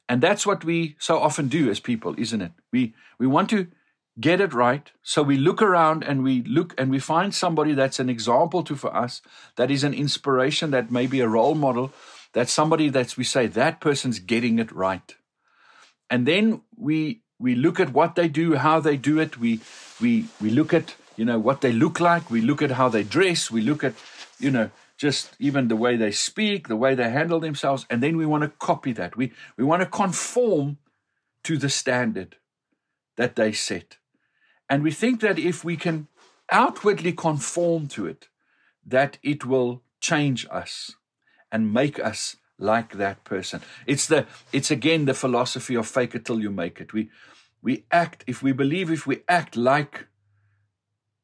And 0.08 0.22
that's 0.22 0.46
what 0.46 0.64
we 0.64 0.96
so 1.00 1.18
often 1.18 1.48
do 1.48 1.72
as 1.72 1.80
people, 1.80 2.14
isn't 2.20 2.42
it? 2.44 2.52
We 2.72 2.94
we 3.18 3.26
want 3.26 3.50
to 3.50 3.68
get 4.20 4.40
it 4.40 4.54
right. 4.54 4.92
So 5.04 5.22
we 5.24 5.38
look 5.38 5.62
around 5.62 6.04
and 6.04 6.24
we 6.24 6.42
look 6.44 6.74
and 6.78 6.90
we 6.90 7.00
find 7.00 7.34
somebody 7.34 7.74
that's 7.74 8.00
an 8.00 8.10
example 8.10 8.64
to 8.64 8.76
for 8.76 8.96
us, 8.96 9.22
that 9.58 9.72
is 9.72 9.84
an 9.84 9.94
inspiration, 9.94 10.72
that 10.72 10.92
may 10.92 11.08
be 11.08 11.20
a 11.20 11.28
role 11.28 11.56
model, 11.56 11.92
that's 12.34 12.52
somebody 12.52 12.90
that 12.90 13.18
we 13.18 13.24
say 13.24 13.48
that 13.48 13.82
person's 13.82 14.20
getting 14.20 14.60
it 14.60 14.72
right. 14.72 15.16
And 16.10 16.26
then 16.26 16.62
we 16.78 17.22
we 17.40 17.56
look 17.56 17.80
at 17.80 17.92
what 17.92 18.16
they 18.16 18.28
do, 18.28 18.56
how 18.56 18.80
they 18.80 18.98
do 18.98 19.20
it. 19.20 19.38
We 19.38 19.60
we 20.00 20.26
we 20.42 20.50
look 20.50 20.74
at 20.74 20.96
you 21.18 21.26
know 21.26 21.40
what 21.40 21.62
they 21.62 21.74
look 21.74 22.00
like. 22.00 22.30
We 22.30 22.42
look 22.42 22.62
at 22.62 22.72
how 22.72 22.90
they 22.90 23.04
dress. 23.04 23.52
We 23.52 23.62
look 23.62 23.84
at 23.84 23.94
you 24.40 24.52
know 24.52 24.70
just 24.98 25.36
even 25.40 25.68
the 25.68 25.76
way 25.76 25.98
they 25.98 26.12
speak, 26.12 26.68
the 26.68 26.76
way 26.76 26.96
they 26.96 27.10
handle 27.10 27.40
themselves, 27.42 27.86
and 27.90 28.02
then 28.02 28.16
we 28.16 28.26
want 28.26 28.44
to 28.44 28.50
copy 28.60 28.94
that. 28.94 29.18
We 29.18 29.34
we 29.58 29.64
want 29.64 29.82
to 29.82 29.88
conform 29.88 30.78
to 31.44 31.58
the 31.58 31.70
standard 31.70 32.38
that 33.18 33.36
they 33.36 33.52
set. 33.52 33.98
And 34.70 34.84
we 34.84 34.92
think 34.92 35.22
that 35.22 35.40
if 35.40 35.64
we 35.64 35.78
can 35.78 36.08
outwardly 36.52 37.14
conform 37.14 37.88
to 37.88 38.08
it, 38.08 38.30
that 38.86 39.18
it 39.24 39.46
will 39.46 39.84
change 40.00 40.46
us 40.52 40.96
and 41.52 41.74
make 41.74 42.00
us 42.00 42.38
like 42.58 42.94
that 42.94 43.24
person. 43.24 43.62
It's 43.86 44.08
the 44.08 44.26
it's 44.52 44.72
again 44.72 45.06
the 45.06 45.14
philosophy 45.14 45.76
of 45.76 45.88
fake 45.88 46.16
it 46.16 46.26
till 46.26 46.40
you 46.40 46.52
make 46.52 46.80
it. 46.80 46.94
We 46.94 47.10
we 47.62 47.86
act 47.92 48.24
if 48.28 48.42
we 48.42 48.52
believe 48.52 48.92
if 48.92 49.06
we 49.06 49.24
act 49.28 49.58
like 49.58 50.08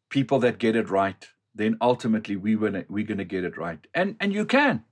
people 0.10 0.40
that 0.40 0.58
get 0.58 0.76
it 0.76 0.90
right, 0.90 1.28
then 1.56 1.78
ultimately 1.80 2.36
we 2.36 2.56
will, 2.56 2.84
we're 2.90 3.06
going 3.06 3.18
to 3.18 3.24
get 3.24 3.44
it 3.44 3.58
right. 3.58 3.80
And 3.94 4.16
and 4.20 4.34
you 4.34 4.46
can 4.46 4.84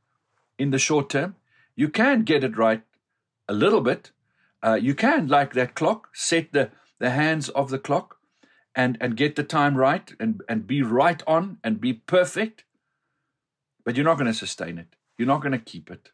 in 0.58 0.72
the 0.72 0.80
short 0.80 1.10
term, 1.10 1.36
you 1.76 1.90
can 1.90 2.24
get 2.24 2.44
it 2.44 2.58
right 2.58 2.84
a 3.48 3.54
little 3.54 3.82
bit. 3.82 4.12
Uh, 4.62 4.78
you 4.82 4.94
can 4.94 5.28
like 5.28 5.54
that 5.54 5.76
clock 5.76 6.10
set 6.14 6.54
the 6.54 6.70
the 7.00 7.10
hands 7.10 7.50
of 7.50 7.70
the 7.70 7.80
clock 7.80 8.19
and 8.76 8.98
and 9.02 9.18
get 9.18 9.36
the 9.36 9.44
time 9.44 9.76
right 9.76 10.14
and 10.20 10.42
and 10.48 10.68
be 10.68 10.82
right 10.82 11.22
on 11.28 11.58
and 11.64 11.82
be 11.82 11.94
perfect 11.94 12.64
but 13.90 13.96
you're 13.96 14.06
not 14.06 14.20
going 14.20 14.32
to 14.32 14.38
sustain 14.38 14.78
it. 14.78 14.96
You're 15.18 15.28
not 15.28 15.42
going 15.42 15.54
to 15.54 15.58
keep 15.58 15.90
it. 15.90 16.12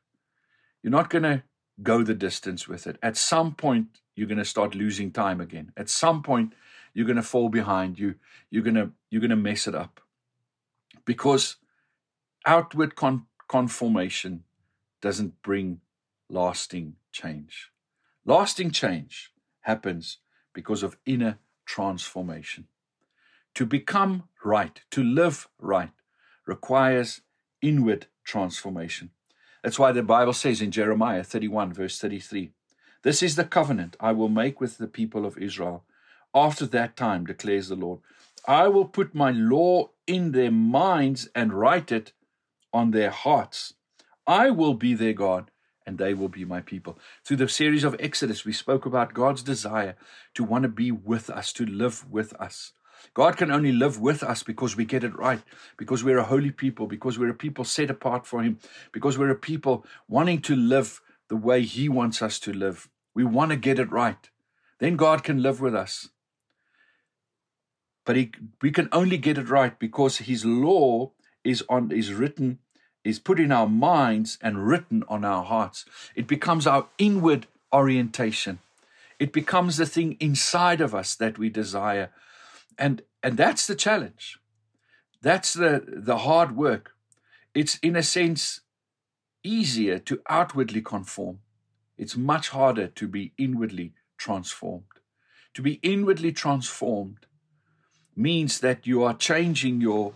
You're 0.81 0.91
not 0.91 1.09
going 1.09 1.23
to 1.23 1.43
go 1.83 2.03
the 2.03 2.13
distance 2.13 2.69
with 2.69 2.87
it. 2.87 2.97
At 3.03 3.17
some 3.17 3.53
point 3.53 3.99
you're 4.15 4.29
going 4.29 4.37
to 4.37 4.45
start 4.45 4.75
losing 4.75 5.11
time 5.11 5.41
again. 5.41 5.73
At 5.75 5.89
some 5.89 6.23
point 6.23 6.53
you're 6.93 7.05
going 7.05 7.17
to 7.17 7.21
fall 7.21 7.49
behind. 7.49 7.99
You 7.99 8.15
you're 8.49 8.63
going 8.63 8.75
to 8.75 8.91
you're 9.09 9.19
going 9.19 9.29
to 9.31 9.35
mess 9.35 9.67
it 9.67 9.75
up. 9.75 9.99
Because 11.03 11.57
outward 12.45 12.95
con- 12.95 13.25
conformation 13.49 14.45
doesn't 15.01 15.41
bring 15.41 15.81
lasting 16.29 16.95
change. 17.11 17.71
Lasting 18.23 18.71
change 18.71 19.31
happens 19.63 20.19
because 20.53 20.81
of 20.81 20.97
inner 21.05 21.39
transformation. 21.65 22.67
To 23.55 23.65
become 23.65 24.29
right, 24.43 24.81
to 24.91 25.03
live 25.03 25.47
right, 25.59 25.91
requires 26.45 27.21
inward 27.61 28.07
transformation. 28.23 29.11
That's 29.63 29.79
why 29.79 29.91
the 29.91 30.03
Bible 30.03 30.33
says 30.33 30.61
in 30.61 30.71
Jeremiah 30.71 31.23
31, 31.23 31.73
verse 31.73 31.99
33 31.99 32.51
This 33.03 33.23
is 33.23 33.35
the 33.35 33.43
covenant 33.43 33.95
I 33.99 34.11
will 34.11 34.29
make 34.29 34.61
with 34.61 34.77
the 34.77 34.87
people 34.87 35.25
of 35.25 35.37
Israel. 35.37 35.83
After 36.33 36.65
that 36.67 36.95
time, 36.97 37.25
declares 37.25 37.69
the 37.69 37.75
Lord, 37.75 37.99
I 38.47 38.67
will 38.67 38.85
put 38.85 39.15
my 39.15 39.31
law 39.31 39.89
in 40.05 40.33
their 40.33 40.51
minds 40.51 41.29
and 41.33 41.53
write 41.53 41.91
it 41.91 42.11
on 42.73 42.91
their 42.91 43.09
hearts. 43.09 43.73
I 44.27 44.49
will 44.49 44.73
be 44.73 44.93
their 44.93 45.13
God, 45.13 45.49
and 45.85 45.97
they 45.97 46.13
will 46.13 46.29
be 46.29 46.45
my 46.45 46.61
people. 46.61 46.97
Through 47.23 47.37
the 47.37 47.49
series 47.49 47.83
of 47.83 47.95
Exodus, 47.99 48.45
we 48.45 48.53
spoke 48.53 48.85
about 48.85 49.13
God's 49.13 49.43
desire 49.43 49.95
to 50.33 50.43
want 50.43 50.63
to 50.63 50.69
be 50.69 50.91
with 50.91 51.29
us, 51.29 51.53
to 51.53 51.65
live 51.65 52.09
with 52.09 52.33
us. 52.33 52.73
God 53.13 53.37
can 53.37 53.51
only 53.51 53.71
live 53.71 53.99
with 53.99 54.23
us 54.23 54.41
because 54.41 54.75
we 54.75 54.85
get 54.85 55.03
it 55.03 55.17
right, 55.17 55.41
because 55.77 56.03
we're 56.03 56.17
a 56.17 56.23
holy 56.23 56.51
people, 56.51 56.87
because 56.87 57.19
we're 57.19 57.29
a 57.29 57.35
people 57.35 57.63
set 57.63 57.89
apart 57.89 58.25
for 58.25 58.41
Him, 58.41 58.59
because 58.91 59.17
we're 59.17 59.29
a 59.29 59.35
people 59.35 59.85
wanting 60.07 60.41
to 60.41 60.55
live 60.55 61.01
the 61.29 61.35
way 61.35 61.61
He 61.61 61.87
wants 61.87 62.21
us 62.21 62.39
to 62.39 62.53
live. 62.53 62.89
We 63.13 63.23
want 63.23 63.51
to 63.51 63.57
get 63.57 63.79
it 63.79 63.91
right. 63.91 64.29
Then 64.79 64.95
God 64.95 65.23
can 65.23 65.41
live 65.41 65.61
with 65.61 65.75
us. 65.75 66.09
But 68.05 68.15
he, 68.15 68.31
we 68.61 68.71
can 68.71 68.89
only 68.91 69.17
get 69.17 69.37
it 69.37 69.49
right 69.49 69.77
because 69.77 70.17
His 70.17 70.45
law 70.45 71.11
is 71.43 71.63
on 71.69 71.91
is 71.91 72.13
written 72.13 72.59
is 73.05 73.19
put 73.19 73.39
in 73.39 73.51
our 73.51 73.69
minds 73.69 74.37
and 74.41 74.67
written 74.67 75.03
on 75.07 75.23
our 75.23 75.43
hearts. 75.43 75.85
It 76.15 76.27
becomes 76.27 76.65
our 76.65 76.87
inward 76.97 77.45
orientation. 77.71 78.59
It 79.19 79.31
becomes 79.31 79.77
the 79.77 79.85
thing 79.85 80.17
inside 80.19 80.81
of 80.81 80.95
us 80.95 81.15
that 81.15 81.37
we 81.37 81.49
desire. 81.49 82.09
And, 82.77 83.03
and 83.21 83.37
that's 83.37 83.67
the 83.67 83.75
challenge. 83.75 84.39
That's 85.21 85.53
the, 85.53 85.83
the 85.85 86.17
hard 86.17 86.57
work. 86.57 86.93
It's, 87.53 87.77
in 87.77 87.95
a 87.95 88.03
sense, 88.03 88.61
easier 89.43 89.99
to 89.99 90.21
outwardly 90.27 90.81
conform. 90.81 91.39
It's 91.97 92.17
much 92.17 92.49
harder 92.49 92.87
to 92.87 93.07
be 93.07 93.33
inwardly 93.37 93.93
transformed. 94.17 94.83
To 95.53 95.61
be 95.61 95.79
inwardly 95.81 96.33
transformed 96.33 97.27
means 98.15 98.59
that 98.59 98.87
you 98.87 99.03
are 99.03 99.13
changing 99.13 99.79
your, 99.79 100.13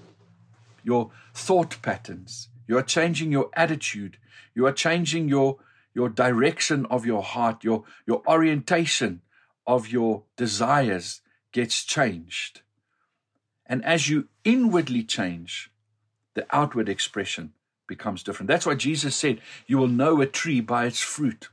your 0.83 1.11
thought 1.33 1.81
patterns. 1.81 2.49
You 2.69 2.77
are 2.77 2.83
changing 2.83 3.31
your 3.31 3.49
attitude. 3.53 4.17
You 4.53 4.67
are 4.67 4.71
changing 4.71 5.27
your, 5.27 5.57
your 5.95 6.07
direction 6.07 6.85
of 6.85 7.03
your 7.03 7.23
heart. 7.23 7.63
Your, 7.63 7.83
your 8.05 8.21
orientation 8.27 9.21
of 9.65 9.87
your 9.87 10.21
desires 10.37 11.21
gets 11.51 11.83
changed. 11.83 12.61
And 13.65 13.83
as 13.83 14.07
you 14.07 14.27
inwardly 14.43 15.01
change, 15.01 15.71
the 16.35 16.45
outward 16.51 16.89
expression 16.89 17.53
becomes 17.87 18.21
different. 18.21 18.49
That's 18.49 18.67
why 18.67 18.75
Jesus 18.75 19.15
said, 19.15 19.41
You 19.65 19.79
will 19.79 19.87
know 19.87 20.21
a 20.21 20.27
tree 20.27 20.61
by 20.61 20.85
its 20.85 20.99
fruit. 20.99 21.49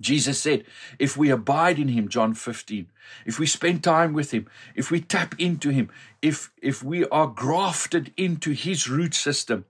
Jesus 0.00 0.40
said, 0.40 0.64
if 0.98 1.16
we 1.16 1.30
abide 1.30 1.78
in 1.78 1.88
him, 1.88 2.08
John 2.08 2.34
15, 2.34 2.90
if 3.26 3.38
we 3.38 3.46
spend 3.46 3.82
time 3.82 4.12
with 4.12 4.32
him, 4.32 4.48
if 4.74 4.90
we 4.90 5.00
tap 5.00 5.34
into 5.38 5.70
him, 5.70 5.88
if, 6.20 6.52
if 6.60 6.82
we 6.82 7.04
are 7.06 7.28
grafted 7.28 8.12
into 8.16 8.50
his 8.50 8.88
root 8.88 9.14
system, 9.14 9.64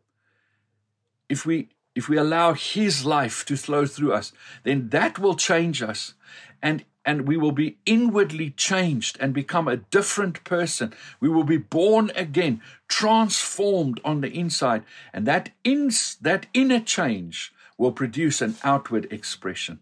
if 1.34 1.44
we 1.48 1.56
if 1.94 2.08
we 2.08 2.16
allow 2.16 2.48
his 2.54 3.04
life 3.16 3.44
to 3.46 3.56
flow 3.56 3.84
through 3.86 4.12
us 4.20 4.32
then 4.66 4.88
that 4.96 5.18
will 5.18 5.36
change 5.50 5.78
us 5.92 6.14
and 6.62 6.84
and 7.04 7.28
we 7.28 7.36
will 7.36 7.52
be 7.52 7.76
inwardly 7.84 8.50
changed 8.50 9.18
and 9.20 9.34
become 9.34 9.68
a 9.68 9.76
different 9.76 10.42
person. 10.44 10.94
We 11.20 11.28
will 11.28 11.44
be 11.44 11.58
born 11.58 12.10
again 12.16 12.62
transformed 12.88 14.00
on 14.04 14.22
the 14.22 14.32
inside 14.32 14.84
and 15.12 15.26
that 15.26 15.50
in 15.64 15.90
that 16.22 16.46
inner 16.54 16.80
change 16.80 17.52
will 17.76 17.92
produce 17.92 18.40
an 18.40 18.56
outward 18.64 19.06
expression. 19.10 19.80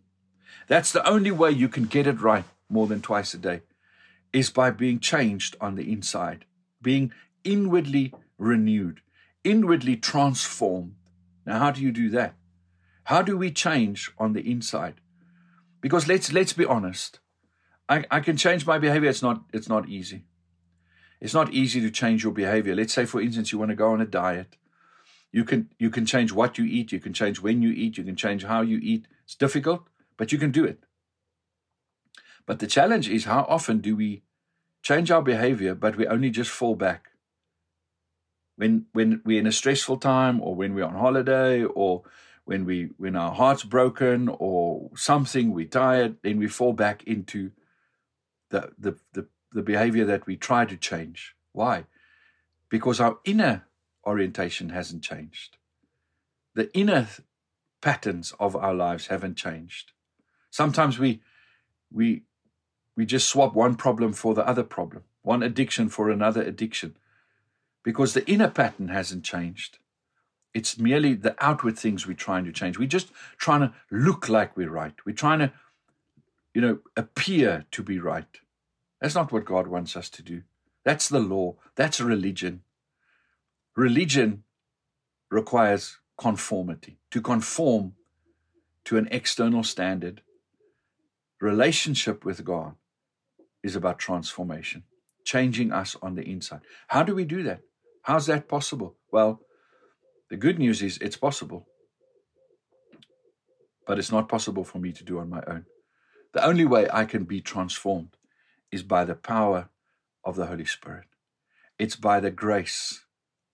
That's 0.67 0.93
the 0.93 1.07
only 1.07 1.31
way 1.31 1.51
you 1.53 1.69
can 1.69 1.85
get 1.85 2.07
it 2.07 2.21
right 2.21 2.45
more 2.69 2.87
than 2.87 3.03
twice 3.03 3.35
a 3.35 3.39
day 3.39 3.61
is 4.33 4.51
by 4.51 4.71
being 4.71 4.99
changed 4.99 5.55
on 5.61 5.77
the 5.77 5.93
inside 5.93 6.45
being 6.81 7.13
inwardly 7.45 8.13
renewed 8.39 9.01
inwardly 9.45 9.97
transformed 9.97 10.95
now, 11.45 11.59
how 11.59 11.71
do 11.71 11.81
you 11.81 11.93
do 11.93 12.09
that? 12.11 12.35
How 13.05 13.23
do 13.23 13.37
we 13.37 13.51
change 13.51 14.11
on 14.19 14.33
the 14.33 14.49
inside? 14.49 15.01
Because 15.81 16.07
let's 16.07 16.33
let's 16.33 16.53
be 16.53 16.65
honest. 16.65 17.19
I, 17.89 18.05
I 18.11 18.21
can 18.21 18.37
change 18.37 18.65
my 18.65 18.79
behavior. 18.79 19.11
It's 19.11 19.23
not 19.23 19.43
it's 19.53 19.69
not 19.69 19.89
easy. 19.89 20.25
It's 21.21 21.35
not 21.35 21.53
easy 21.53 21.81
to 21.81 21.91
change 21.91 22.25
your 22.25 22.33
behavior. 22.33 22.75
Let's 22.75 22.93
say, 22.93 23.05
for 23.05 23.21
instance, 23.21 23.53
you 23.53 23.59
want 23.59 23.71
to 23.71 23.77
go 23.77 23.93
on 23.93 24.01
a 24.01 24.07
diet. 24.07 24.57
You 25.33 25.45
can 25.45 25.71
you 25.79 25.91
can 25.91 26.07
change 26.07 26.33
what 26.33 26.59
you 26.59 26.65
eat, 26.65 26.93
you 26.93 27.01
can 27.01 27.13
change 27.13 27.41
when 27.41 27.63
you 27.63 27.71
eat, 27.71 27.99
you 27.99 28.05
can 28.05 28.17
change 28.17 28.45
how 28.45 28.61
you 28.61 28.79
eat. 28.83 29.07
It's 29.25 29.35
difficult, 29.35 29.89
but 30.17 30.31
you 30.31 30.39
can 30.39 30.53
do 30.53 30.65
it. 30.65 30.85
But 32.47 32.59
the 32.59 32.67
challenge 32.67 33.09
is 33.09 33.25
how 33.25 33.47
often 33.49 33.79
do 33.79 33.97
we 33.97 34.23
change 34.83 35.11
our 35.11 35.23
behavior, 35.23 35.75
but 35.75 35.97
we 35.97 36.07
only 36.07 36.31
just 36.31 36.51
fall 36.51 36.75
back 36.75 37.12
when 38.57 38.87
when 38.93 39.21
we're 39.25 39.41
in 39.41 39.47
a 39.47 39.53
stressful 39.53 39.99
time 39.99 40.41
or 40.41 40.55
when 40.55 40.75
we're 40.75 40.85
on 40.85 40.95
holiday 40.95 41.65
or 41.65 42.03
when 42.45 42.65
we 42.65 42.91
when 42.97 43.17
our 43.17 43.33
heart's 43.33 43.65
broken 43.65 44.29
or 44.29 44.91
something 44.95 45.53
we're 45.53 45.67
tired 45.67 46.17
then 46.23 46.39
we 46.39 46.49
fall 46.49 46.73
back 46.73 47.03
into 47.05 47.51
the 48.51 48.71
the 48.79 48.97
the, 49.13 49.27
the 49.53 49.63
behavior 49.63 50.05
that 50.05 50.27
we 50.27 50.37
try 50.37 50.65
to 50.65 50.77
change. 50.77 51.35
Why? 51.53 51.85
Because 52.69 53.01
our 53.01 53.19
inner 53.25 53.67
orientation 54.07 54.71
hasn't 54.71 55.03
changed. 55.03 55.59
The 56.55 56.75
inner 56.77 57.09
patterns 57.81 58.33
of 58.39 58.57
our 58.57 58.75
lives 58.75 59.09
haven't 59.09 59.37
changed. 59.37 59.93
Sometimes 60.51 60.99
we 60.99 61.23
we 61.91 62.25
we 62.97 63.07
just 63.07 63.29
swap 63.29 63.55
one 63.55 63.75
problem 63.75 64.13
for 64.13 64.35
the 64.35 64.47
other 64.47 64.63
problem 64.63 65.05
one 65.23 65.43
addiction 65.43 65.89
for 65.89 66.11
another 66.11 66.43
addiction 66.43 66.97
because 67.83 68.15
the 68.15 68.29
inner 68.31 68.49
pattern 68.49 68.89
hasn't 68.89 69.25
changed. 69.25 69.79
It's 70.55 70.79
merely 70.79 71.15
the 71.15 71.35
outward 71.41 71.79
things 71.79 72.07
we're 72.07 72.15
trying 72.15 72.45
to 72.45 72.53
change. 72.53 72.79
We're 72.79 72.87
just 72.87 73.11
trying 73.39 73.61
to 73.61 73.73
look 73.91 74.29
like 74.29 74.57
we're 74.57 74.71
right. 74.71 74.95
We're 75.07 75.15
trying 75.15 75.39
to, 75.39 75.53
you 76.55 76.61
know, 76.61 76.79
appear 76.97 77.65
to 77.71 77.83
be 77.83 77.99
right. 77.99 78.41
That's 79.01 79.15
not 79.15 79.33
what 79.33 79.47
God 79.47 79.67
wants 79.67 79.97
us 79.97 80.09
to 80.11 80.23
do. 80.23 80.43
That's 80.85 81.09
the 81.09 81.21
law. 81.21 81.57
That's 81.75 82.01
religion. 82.01 82.63
Religion 83.75 84.45
requires 85.31 85.99
conformity, 86.19 86.99
to 87.11 87.21
conform 87.21 87.95
to 88.85 88.99
an 88.99 89.09
external 89.11 89.65
standard. 89.65 90.23
Relationship 91.41 92.25
with 92.25 92.45
God 92.45 92.75
is 93.63 93.75
about 93.75 93.99
transformation, 93.99 94.85
changing 95.25 95.73
us 95.73 95.97
on 96.03 96.15
the 96.15 96.23
inside. 96.23 96.61
How 96.89 97.03
do 97.03 97.15
we 97.15 97.25
do 97.25 97.43
that? 97.45 97.61
How's 98.03 98.27
that 98.27 98.49
possible? 98.49 98.97
Well, 99.11 99.41
the 100.31 100.37
good 100.37 100.59
news 100.59 100.83
is 100.83 100.99
it's 100.99 101.17
possible, 101.17 101.69
but 103.87 103.99
it's 103.99 104.13
not 104.13 104.29
possible 104.29 104.65
for 104.65 104.79
me 104.79 104.93
to 104.93 105.05
do 105.05 105.19
on 105.19 105.31
my 105.31 105.43
own. 105.47 105.67
The 106.33 106.45
only 106.45 106.65
way 106.65 106.89
I 106.93 107.05
can 107.05 107.25
be 107.25 107.41
transformed 107.41 108.17
is 108.71 108.83
by 108.83 109.05
the 109.05 109.15
power 109.15 109.69
of 110.25 110.37
the 110.37 110.47
Holy 110.47 110.65
Spirit. 110.65 111.07
It's 111.79 111.97
by 111.97 112.21
the 112.21 112.31
grace 112.31 113.05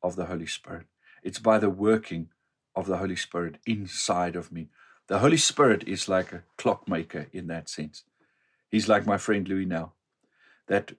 of 0.02 0.16
the 0.16 0.26
Holy 0.26 0.46
Spirit. 0.46 0.86
It's 1.22 1.38
by 1.38 1.58
the 1.58 1.70
working 1.70 2.28
of 2.74 2.86
the 2.86 2.98
Holy 2.98 3.16
Spirit 3.16 3.58
inside 3.66 4.36
of 4.36 4.52
me. 4.52 4.68
The 5.08 5.18
Holy 5.18 5.36
Spirit 5.36 5.86
is 5.88 6.08
like 6.08 6.32
a 6.32 6.44
clockmaker 6.56 7.26
in 7.32 7.48
that 7.48 7.68
sense. 7.68 8.04
He's 8.70 8.88
like 8.88 9.06
my 9.06 9.18
friend 9.18 9.48
Louis 9.48 9.66
now. 9.66 9.94
That 10.68 10.92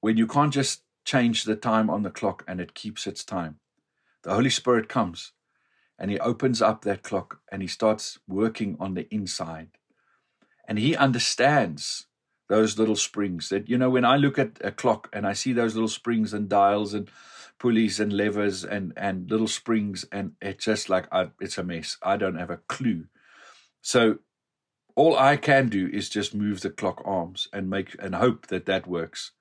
when 0.00 0.16
you 0.16 0.26
can't 0.26 0.52
just 0.52 0.82
change 1.08 1.44
the 1.44 1.56
time 1.56 1.88
on 1.88 2.02
the 2.02 2.10
clock 2.10 2.44
and 2.46 2.60
it 2.60 2.74
keeps 2.74 3.06
its 3.06 3.24
time, 3.24 3.56
the 4.24 4.34
Holy 4.34 4.50
Spirit 4.50 4.90
comes 4.90 5.32
and 5.98 6.10
he 6.10 6.18
opens 6.20 6.60
up 6.60 6.82
that 6.82 7.02
clock 7.02 7.40
and 7.50 7.62
he 7.62 7.68
starts 7.68 8.18
working 8.28 8.76
on 8.78 8.92
the 8.92 9.08
inside. 9.12 9.70
And 10.68 10.78
he 10.78 10.94
understands 10.94 12.08
those 12.50 12.78
little 12.78 12.96
springs 12.96 13.48
that, 13.48 13.70
you 13.70 13.78
know, 13.78 13.88
when 13.88 14.04
I 14.04 14.16
look 14.16 14.38
at 14.38 14.58
a 14.60 14.70
clock 14.70 15.08
and 15.14 15.26
I 15.26 15.32
see 15.32 15.54
those 15.54 15.74
little 15.74 15.88
springs 15.88 16.34
and 16.34 16.46
dials 16.46 16.92
and 16.92 17.08
pulleys 17.58 17.98
and 17.98 18.12
levers 18.12 18.62
and, 18.62 18.92
and 18.94 19.30
little 19.30 19.48
springs, 19.48 20.04
and 20.12 20.32
it's 20.42 20.66
just 20.66 20.90
like, 20.90 21.06
I, 21.10 21.30
it's 21.40 21.56
a 21.56 21.64
mess. 21.64 21.96
I 22.02 22.18
don't 22.18 22.38
have 22.38 22.50
a 22.50 22.60
clue. 22.68 23.06
So 23.80 24.18
all 24.94 25.16
I 25.16 25.38
can 25.38 25.70
do 25.70 25.88
is 25.90 26.10
just 26.10 26.34
move 26.34 26.60
the 26.60 26.70
clock 26.70 27.00
arms 27.06 27.48
and 27.50 27.70
make 27.70 27.96
and 27.98 28.14
hope 28.14 28.48
that 28.48 28.66
that 28.66 28.86
works. 28.86 29.32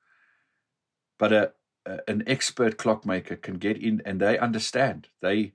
But 1.17 1.33
a, 1.33 1.51
a 1.85 1.99
an 2.07 2.23
expert 2.27 2.77
clockmaker 2.77 3.35
can 3.35 3.55
get 3.55 3.77
in 3.77 4.01
and 4.05 4.19
they 4.19 4.37
understand. 4.37 5.07
They 5.21 5.53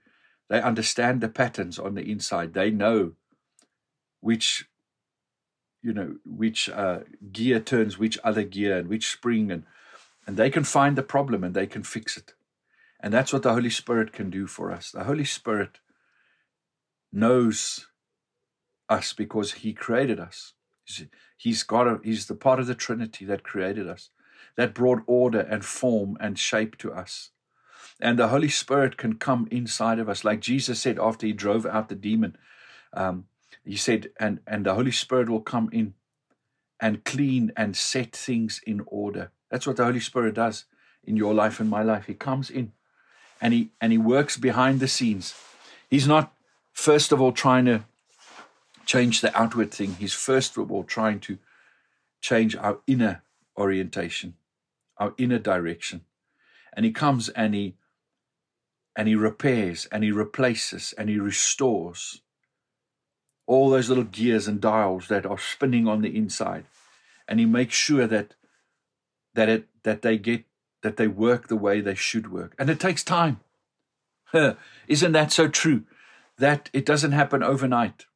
they 0.48 0.60
understand 0.60 1.20
the 1.20 1.28
patterns 1.28 1.78
on 1.78 1.94
the 1.94 2.10
inside. 2.10 2.54
They 2.54 2.70
know 2.70 3.12
which 4.20 4.66
you 5.82 5.92
know 5.92 6.16
which 6.24 6.70
uh, 6.70 7.00
gear 7.32 7.60
turns 7.60 7.98
which 7.98 8.18
other 8.24 8.44
gear 8.44 8.78
and 8.78 8.88
which 8.88 9.10
spring 9.10 9.50
and 9.50 9.64
and 10.26 10.36
they 10.36 10.48
can 10.50 10.64
find 10.64 10.96
the 10.96 11.02
problem 11.02 11.42
and 11.44 11.54
they 11.54 11.66
can 11.66 11.82
fix 11.82 12.16
it 12.16 12.34
and 13.00 13.12
that's 13.12 13.32
what 13.32 13.42
the 13.42 13.52
holy 13.52 13.70
spirit 13.70 14.12
can 14.12 14.30
do 14.30 14.46
for 14.46 14.70
us 14.70 14.90
the 14.92 15.04
holy 15.04 15.24
spirit 15.24 15.80
knows 17.12 17.88
us 18.88 19.12
because 19.12 19.52
he 19.52 19.72
created 19.72 20.20
us 20.20 20.54
he's 21.36 21.62
got 21.62 21.88
a, 21.88 22.00
he's 22.04 22.26
the 22.26 22.34
part 22.34 22.60
of 22.60 22.66
the 22.66 22.74
trinity 22.74 23.24
that 23.24 23.42
created 23.42 23.88
us 23.88 24.10
that 24.56 24.74
brought 24.74 25.02
order 25.06 25.40
and 25.40 25.64
form 25.64 26.16
and 26.20 26.38
shape 26.38 26.76
to 26.78 26.92
us 26.92 27.30
and 28.00 28.18
the 28.18 28.28
holy 28.28 28.48
spirit 28.48 28.96
can 28.96 29.14
come 29.14 29.48
inside 29.50 29.98
of 29.98 30.08
us 30.08 30.24
like 30.24 30.40
jesus 30.40 30.80
said 30.80 30.98
after 30.98 31.26
he 31.26 31.32
drove 31.32 31.66
out 31.66 31.88
the 31.88 31.94
demon 31.94 32.36
um, 32.94 33.26
he 33.64 33.76
said, 33.76 34.10
and, 34.18 34.40
and 34.46 34.66
the 34.66 34.74
Holy 34.74 34.90
Spirit 34.90 35.28
will 35.28 35.40
come 35.40 35.68
in 35.72 35.94
and 36.80 37.04
clean 37.04 37.52
and 37.56 37.76
set 37.76 38.14
things 38.14 38.60
in 38.66 38.82
order. 38.86 39.30
That's 39.50 39.66
what 39.66 39.76
the 39.76 39.84
Holy 39.84 40.00
Spirit 40.00 40.34
does 40.34 40.64
in 41.04 41.16
your 41.16 41.34
life 41.34 41.60
and 41.60 41.70
my 41.70 41.82
life. 41.82 42.06
He 42.06 42.14
comes 42.14 42.50
in 42.50 42.72
and 43.40 43.54
he 43.54 43.70
and 43.80 43.92
he 43.92 43.98
works 43.98 44.36
behind 44.36 44.80
the 44.80 44.88
scenes. 44.88 45.34
He's 45.88 46.08
not 46.08 46.32
first 46.72 47.12
of 47.12 47.20
all 47.20 47.32
trying 47.32 47.66
to 47.66 47.84
change 48.84 49.20
the 49.20 49.36
outward 49.38 49.70
thing. 49.70 49.96
He's 49.98 50.14
first 50.14 50.56
of 50.56 50.72
all 50.72 50.84
trying 50.84 51.20
to 51.20 51.38
change 52.20 52.56
our 52.56 52.78
inner 52.86 53.22
orientation, 53.56 54.34
our 54.98 55.14
inner 55.18 55.38
direction. 55.38 56.02
And 56.74 56.84
he 56.84 56.92
comes 56.92 57.28
and 57.30 57.54
he 57.54 57.76
and 58.94 59.08
he 59.08 59.14
repairs 59.14 59.86
and 59.90 60.04
he 60.04 60.12
replaces 60.12 60.92
and 60.98 61.08
he 61.08 61.18
restores 61.18 62.20
all 63.46 63.70
those 63.70 63.88
little 63.88 64.04
gears 64.04 64.46
and 64.46 64.60
dials 64.60 65.08
that 65.08 65.26
are 65.26 65.38
spinning 65.38 65.88
on 65.88 66.02
the 66.02 66.16
inside. 66.16 66.64
And 67.26 67.40
he 67.40 67.46
makes 67.46 67.74
sure 67.74 68.06
that 68.06 68.34
that 69.34 69.48
it 69.48 69.68
that 69.82 70.02
they 70.02 70.18
get 70.18 70.44
that 70.82 70.96
they 70.96 71.08
work 71.08 71.48
the 71.48 71.56
way 71.56 71.80
they 71.80 71.94
should 71.94 72.30
work. 72.30 72.54
And 72.58 72.68
it 72.68 72.80
takes 72.80 73.04
time. 73.04 73.40
Isn't 74.88 75.12
that 75.12 75.32
so 75.32 75.48
true? 75.48 75.84
That 76.38 76.70
it 76.72 76.86
doesn't 76.86 77.12
happen 77.12 77.42
overnight 77.42 78.06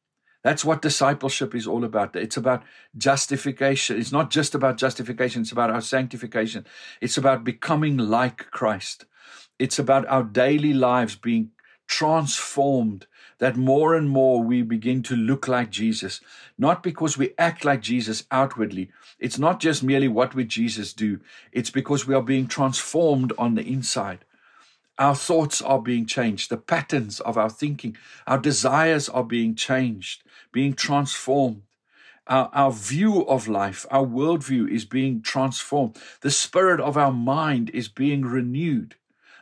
that's 0.47 0.63
what 0.63 0.81
discipleship 0.81 1.53
is 1.53 1.67
all 1.67 1.83
about. 1.83 2.15
It's 2.15 2.37
about 2.37 2.63
justification. 2.97 3.99
It's 3.99 4.13
not 4.13 4.31
just 4.31 4.55
about 4.55 4.77
justification 4.77 5.41
it's 5.41 5.51
about 5.51 5.71
our 5.71 5.81
sanctification. 5.81 6.65
It's 7.01 7.17
about 7.17 7.43
becoming 7.43 7.97
like 7.97 8.49
christ. 8.49 9.03
It's 9.59 9.77
about 9.77 10.07
our 10.07 10.23
daily 10.23 10.73
lives 10.73 11.17
being 11.17 11.51
transformed 11.85 13.07
that 13.39 13.57
more 13.57 13.93
and 13.93 14.09
more 14.09 14.41
we 14.41 14.61
begin 14.61 15.03
to 15.03 15.17
look 15.17 15.49
like 15.49 15.69
Jesus, 15.69 16.21
not 16.57 16.81
because 16.81 17.17
we 17.17 17.33
act 17.37 17.65
like 17.65 17.81
Jesus 17.81 18.23
outwardly. 18.31 18.89
It's 19.19 19.37
not 19.37 19.59
just 19.59 19.83
merely 19.83 20.07
what 20.07 20.33
would 20.33 20.47
Jesus 20.47 20.93
do, 20.93 21.19
it's 21.51 21.71
because 21.71 22.07
we 22.07 22.15
are 22.15 22.23
being 22.23 22.47
transformed 22.47 23.33
on 23.37 23.55
the 23.55 23.67
inside. 23.67 24.23
Our 24.97 25.15
thoughts 25.15 25.61
are 25.61 25.81
being 25.81 26.05
changed, 26.05 26.49
the 26.49 26.57
patterns 26.57 27.19
of 27.19 27.37
our 27.37 27.49
thinking, 27.49 27.95
our 28.25 28.39
desires 28.39 29.07
are 29.09 29.23
being 29.23 29.53
changed, 29.53 30.23
being 30.51 30.73
transformed. 30.73 31.61
Our, 32.25 32.49
our 32.51 32.71
view 32.71 33.25
of 33.25 33.47
life, 33.47 33.85
our 33.89 34.05
worldview 34.05 34.69
is 34.69 34.85
being 34.85 35.21
transformed. 35.21 35.97
The 36.21 36.31
spirit 36.31 36.81
of 36.81 36.97
our 36.97 37.13
mind 37.13 37.69
is 37.69 37.87
being 37.87 38.23
renewed. 38.23 38.95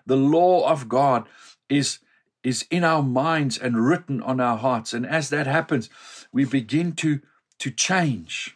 The 0.05 0.17
law 0.17 0.69
of 0.69 0.87
God 0.87 1.27
is 1.67 1.99
is 2.45 2.67
in 2.69 2.83
our 2.83 3.01
minds 3.01 3.57
and 3.57 3.87
written 3.87 4.21
on 4.21 4.39
our 4.39 4.57
hearts. 4.57 4.93
And 4.93 5.03
as 5.03 5.31
that 5.31 5.47
happens, 5.47 5.89
we 6.31 6.45
begin 6.45 6.93
to, 6.97 7.21
to 7.57 7.71
change. 7.71 8.55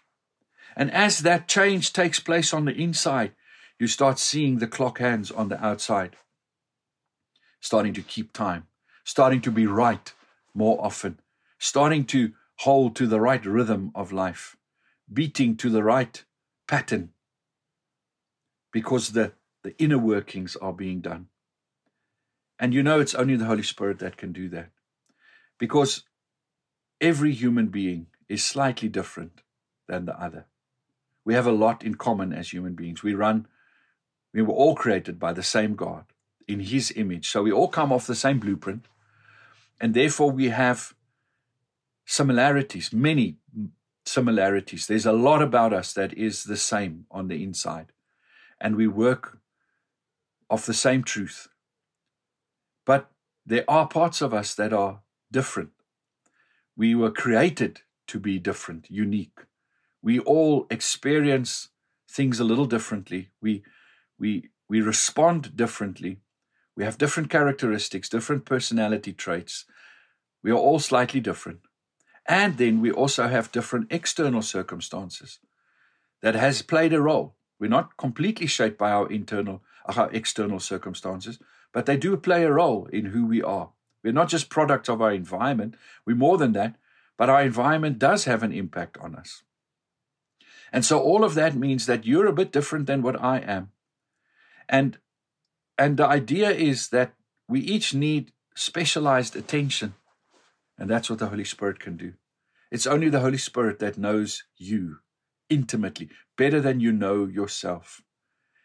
And 0.76 0.92
as 0.92 1.20
that 1.20 1.48
change 1.48 1.92
takes 1.92 2.20
place 2.20 2.54
on 2.54 2.66
the 2.66 2.72
inside, 2.72 3.32
you 3.80 3.88
start 3.88 4.20
seeing 4.20 4.60
the 4.60 4.68
clock 4.68 5.00
hands 5.00 5.32
on 5.32 5.50
the 5.50 5.66
outside, 5.66 6.16
starting 7.60 7.94
to 7.94 8.02
keep 8.02 8.34
time, 8.34 8.68
starting 9.04 9.42
to 9.42 9.52
be 9.52 9.68
right 9.68 10.14
more 10.54 10.84
often, 10.84 11.20
starting 11.58 12.06
to 12.06 12.34
hold 12.60 12.96
to 12.96 13.08
the 13.08 13.22
right 13.22 13.46
rhythm 13.46 13.92
of 13.96 14.12
life, 14.12 14.58
beating 15.12 15.56
to 15.58 15.70
the 15.70 15.84
right 15.84 16.24
pattern, 16.68 17.10
because 18.72 19.12
the, 19.12 19.34
the 19.64 19.78
inner 19.78 19.98
workings 19.98 20.56
are 20.58 20.74
being 20.74 21.02
done. 21.02 21.28
And 22.60 22.74
you 22.74 22.84
know 22.84 23.00
it's 23.00 23.16
only 23.16 23.36
the 23.36 23.46
Holy 23.46 23.64
Spirit 23.64 24.00
that 24.00 24.18
can 24.18 24.34
do 24.34 24.50
that. 24.50 24.70
Because 25.58 26.04
every 27.00 27.32
human 27.32 27.68
being 27.68 28.08
is 28.28 28.44
slightly 28.44 28.90
different 28.90 29.42
than 29.88 30.06
the 30.06 30.22
other. 30.22 30.46
We 31.26 31.34
have 31.34 31.48
a 31.48 31.52
lot 31.52 31.84
in 31.84 31.96
common 31.96 32.34
as 32.34 32.52
human 32.52 32.74
beings. 32.74 33.02
We 33.02 33.14
run, 33.14 33.48
we 34.34 34.42
were 34.42 34.54
all 34.54 34.76
created 34.76 35.20
by 35.20 35.34
the 35.34 35.44
same 35.44 35.76
God 35.76 36.06
in 36.50 36.60
His 36.60 36.92
image. 36.96 37.30
So 37.30 37.44
we 37.44 37.52
all 37.52 37.68
come 37.68 37.94
off 37.94 38.08
the 38.08 38.16
same 38.16 38.40
blueprint. 38.40 38.86
And 39.80 39.94
therefore 39.94 40.32
we 40.32 40.50
have 40.50 40.94
similarities, 42.06 42.92
many 42.92 43.38
similarities. 44.06 44.88
There's 44.88 45.06
a 45.06 45.14
lot 45.14 45.42
about 45.42 45.74
us 45.74 45.94
that 45.94 46.14
is 46.18 46.44
the 46.44 46.58
same 46.58 47.06
on 47.12 47.28
the 47.28 47.44
inside. 47.44 47.92
And 48.60 48.76
we 48.76 48.88
work 48.88 49.38
off 50.50 50.66
the 50.66 50.74
same 50.74 51.04
truth. 51.04 51.48
But 52.86 53.12
there 53.46 53.66
are 53.68 53.88
parts 53.88 54.22
of 54.22 54.34
us 54.34 54.56
that 54.56 54.74
are 54.74 55.02
different. 55.32 55.70
We 56.76 56.96
were 56.96 57.12
created 57.12 57.82
to 58.08 58.20
be 58.20 58.40
different, 58.40 58.88
unique. 58.90 59.46
We 60.02 60.20
all 60.20 60.66
experience 60.72 61.70
things 62.10 62.40
a 62.40 62.44
little 62.44 62.66
differently. 62.66 63.30
We, 63.40 63.64
we, 64.18 64.50
we 64.68 64.82
respond 64.82 65.56
differently. 65.56 66.18
We 66.80 66.86
have 66.86 66.98
different 66.98 67.30
characteristics, 67.30 68.08
different 68.08 68.46
personality 68.46 69.12
traits. 69.12 69.66
We 70.42 70.52
are 70.52 70.58
all 70.58 70.80
slightly 70.80 71.20
different. 71.20 71.60
And 72.26 72.58
then 72.58 72.80
we 72.80 72.90
also 72.90 73.28
have 73.28 73.52
different 73.52 73.88
external 73.92 74.42
circumstances 74.42 75.40
that 76.22 76.36
has 76.36 76.62
played 76.62 76.94
a 76.94 77.02
role. 77.02 77.36
We're 77.60 77.70
not 77.70 77.98
completely 77.98 78.48
shaped 78.48 78.78
by 78.78 78.92
our 78.92 79.12
internal, 79.12 79.62
uh, 79.90 79.94
our 79.98 80.10
external 80.14 80.62
circumstances, 80.62 81.38
but 81.74 81.86
they 81.86 81.98
do 81.98 82.16
play 82.16 82.46
a 82.46 82.54
role 82.54 82.86
in 82.94 83.08
who 83.08 83.26
we 83.26 83.42
are 83.44 83.72
We're 84.02 84.14
not 84.14 84.30
just 84.30 84.50
products 84.50 84.88
of 84.88 85.02
our 85.02 85.12
environment, 85.12 85.76
we're 86.06 86.16
more 86.16 86.38
than 86.38 86.54
that, 86.54 86.78
but 87.18 87.30
our 87.30 87.42
environment 87.42 88.00
does 88.00 88.24
have 88.24 88.42
an 88.42 88.54
impact 88.54 88.98
on 89.00 89.16
us. 89.16 89.44
And 90.72 90.86
so 90.86 90.98
all 90.98 91.26
of 91.26 91.36
that 91.36 91.56
means 91.56 91.88
that 91.88 92.06
you're 92.06 92.28
a 92.28 92.40
bit 92.42 92.54
different 92.54 92.88
than 92.88 93.02
what 93.02 93.22
I 93.22 93.40
am. 93.40 93.72
And 94.70 94.98
and 95.80 95.96
the 95.96 96.06
idea 96.06 96.52
is 96.52 96.90
that 96.90 97.14
we 97.48 97.62
each 97.62 97.94
need 97.94 98.34
specialized 98.54 99.38
attention. 99.38 99.94
And 100.78 100.90
that's 100.90 101.10
what 101.10 101.20
the 101.20 101.30
Holy 101.30 101.46
Spirit 101.46 101.80
can 101.80 101.96
do. 101.96 102.14
It's 102.70 102.86
only 102.86 103.08
the 103.10 103.22
Holy 103.22 103.38
Spirit 103.38 103.80
that 103.80 103.98
knows 103.98 104.44
you 104.58 104.98
intimately, 105.50 106.10
better 106.38 106.60
than 106.60 106.82
you 106.82 106.92
know 106.92 107.26
yourself. 107.26 108.02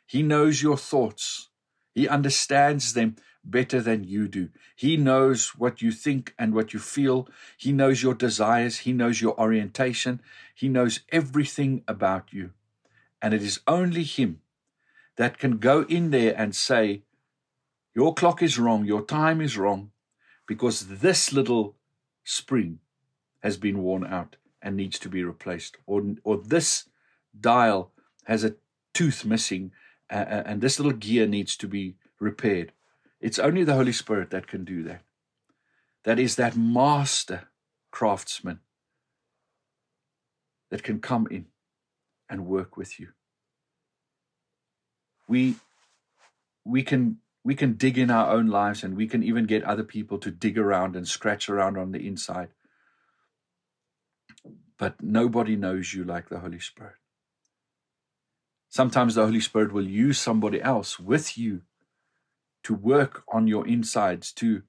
He 0.06 0.22
knows 0.22 0.60
your 0.60 0.76
thoughts. 0.76 1.50
He 1.94 2.08
understands 2.08 2.94
them 2.94 3.14
better 3.44 3.80
than 3.80 4.02
you 4.02 4.26
do. 4.26 4.48
He 4.74 4.96
knows 4.96 5.54
what 5.56 5.80
you 5.80 5.92
think 5.92 6.34
and 6.36 6.52
what 6.52 6.72
you 6.72 6.80
feel. 6.80 7.28
He 7.56 7.70
knows 7.72 8.02
your 8.02 8.14
desires. 8.14 8.78
He 8.78 8.92
knows 8.92 9.20
your 9.20 9.38
orientation. 9.40 10.20
He 10.52 10.68
knows 10.68 11.00
everything 11.10 11.84
about 11.86 12.32
you. 12.32 12.50
And 13.22 13.32
it 13.32 13.42
is 13.42 13.60
only 13.68 14.02
Him 14.02 14.40
that 15.16 15.38
can 15.38 15.58
go 15.58 15.82
in 15.82 16.10
there 16.10 16.34
and 16.36 16.54
say, 16.54 17.02
Your 17.94 18.14
clock 18.14 18.42
is 18.42 18.58
wrong. 18.58 18.84
Your 18.84 19.02
time 19.02 19.40
is 19.40 19.56
wrong 19.56 19.90
because 20.46 20.88
this 20.98 21.32
little 21.32 21.76
spring 22.24 22.80
has 23.42 23.56
been 23.56 23.82
worn 23.82 24.06
out 24.06 24.36
and 24.62 24.76
needs 24.76 24.98
to 24.98 25.08
be 25.08 25.22
replaced, 25.22 25.76
or, 25.86 26.02
or 26.24 26.38
this 26.38 26.88
dial 27.38 27.92
has 28.24 28.44
a 28.44 28.54
tooth 28.94 29.24
missing 29.24 29.72
uh, 30.10 30.42
and 30.46 30.60
this 30.60 30.78
little 30.78 30.92
gear 30.92 31.26
needs 31.26 31.56
to 31.56 31.68
be 31.68 31.96
repaired. 32.20 32.72
It's 33.20 33.38
only 33.38 33.64
the 33.64 33.74
Holy 33.74 33.92
Spirit 33.92 34.30
that 34.30 34.46
can 34.46 34.64
do 34.64 34.82
that. 34.84 35.02
That 36.04 36.18
is 36.18 36.36
that 36.36 36.56
master 36.56 37.48
craftsman 37.90 38.60
that 40.70 40.82
can 40.82 41.00
come 41.00 41.26
in 41.30 41.46
and 42.28 42.46
work 42.46 42.76
with 42.76 43.00
you. 43.00 43.08
We 45.28 45.56
we 46.64 46.82
can 46.82 47.18
we 47.44 47.54
can 47.54 47.74
dig 47.74 47.98
in 47.98 48.10
our 48.10 48.32
own 48.32 48.46
lives 48.46 48.82
and 48.82 48.96
we 48.96 49.06
can 49.06 49.22
even 49.22 49.44
get 49.44 49.62
other 49.64 49.84
people 49.84 50.18
to 50.18 50.30
dig 50.30 50.58
around 50.58 50.96
and 50.96 51.06
scratch 51.06 51.48
around 51.48 51.76
on 51.76 51.92
the 51.92 52.06
inside. 52.06 52.48
But 54.78 55.02
nobody 55.02 55.54
knows 55.54 55.92
you 55.92 56.04
like 56.04 56.28
the 56.28 56.40
Holy 56.40 56.58
Spirit. 56.58 56.96
Sometimes 58.70 59.14
the 59.14 59.24
Holy 59.24 59.40
Spirit 59.40 59.72
will 59.72 59.86
use 59.86 60.18
somebody 60.18 60.60
else 60.60 60.98
with 60.98 61.38
you 61.38 61.62
to 62.64 62.74
work 62.74 63.22
on 63.32 63.46
your 63.46 63.66
insides, 63.68 64.32
to 64.32 64.62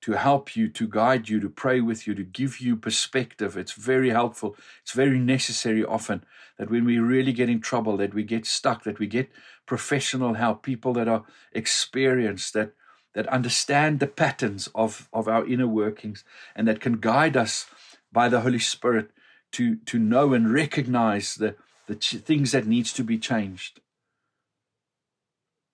to 0.00 0.12
help 0.12 0.54
you, 0.54 0.68
to 0.68 0.86
guide 0.86 1.28
you, 1.28 1.40
to 1.40 1.48
pray 1.48 1.80
with 1.80 2.06
you, 2.06 2.14
to 2.14 2.22
give 2.22 2.60
you 2.60 2.76
perspective. 2.76 3.56
It's 3.56 3.72
very 3.72 4.10
helpful. 4.10 4.56
It's 4.82 4.92
very 4.92 5.18
necessary 5.18 5.84
often 5.84 6.24
that 6.56 6.70
when 6.70 6.84
we 6.84 6.98
really 6.98 7.32
get 7.32 7.48
in 7.48 7.60
trouble, 7.60 7.96
that 7.96 8.14
we 8.14 8.22
get 8.22 8.46
stuck, 8.46 8.84
that 8.84 9.00
we 9.00 9.06
get 9.06 9.28
professional 9.68 10.34
help, 10.34 10.64
people 10.64 10.92
that 10.94 11.06
are 11.06 11.24
experienced, 11.52 12.54
that 12.54 12.72
that 13.14 13.26
understand 13.28 13.98
the 13.98 14.06
patterns 14.06 14.68
of, 14.74 15.08
of 15.12 15.26
our 15.26 15.44
inner 15.46 15.66
workings 15.66 16.24
and 16.54 16.68
that 16.68 16.80
can 16.80 16.98
guide 16.98 17.36
us 17.36 17.66
by 18.12 18.28
the 18.28 18.42
Holy 18.42 18.58
Spirit 18.58 19.10
to, 19.52 19.76
to 19.86 19.98
know 19.98 20.34
and 20.34 20.52
recognize 20.52 21.34
the, 21.34 21.56
the 21.86 21.96
ch- 21.96 22.16
things 22.16 22.52
that 22.52 22.66
needs 22.66 22.92
to 22.92 23.02
be 23.02 23.18
changed. 23.18 23.80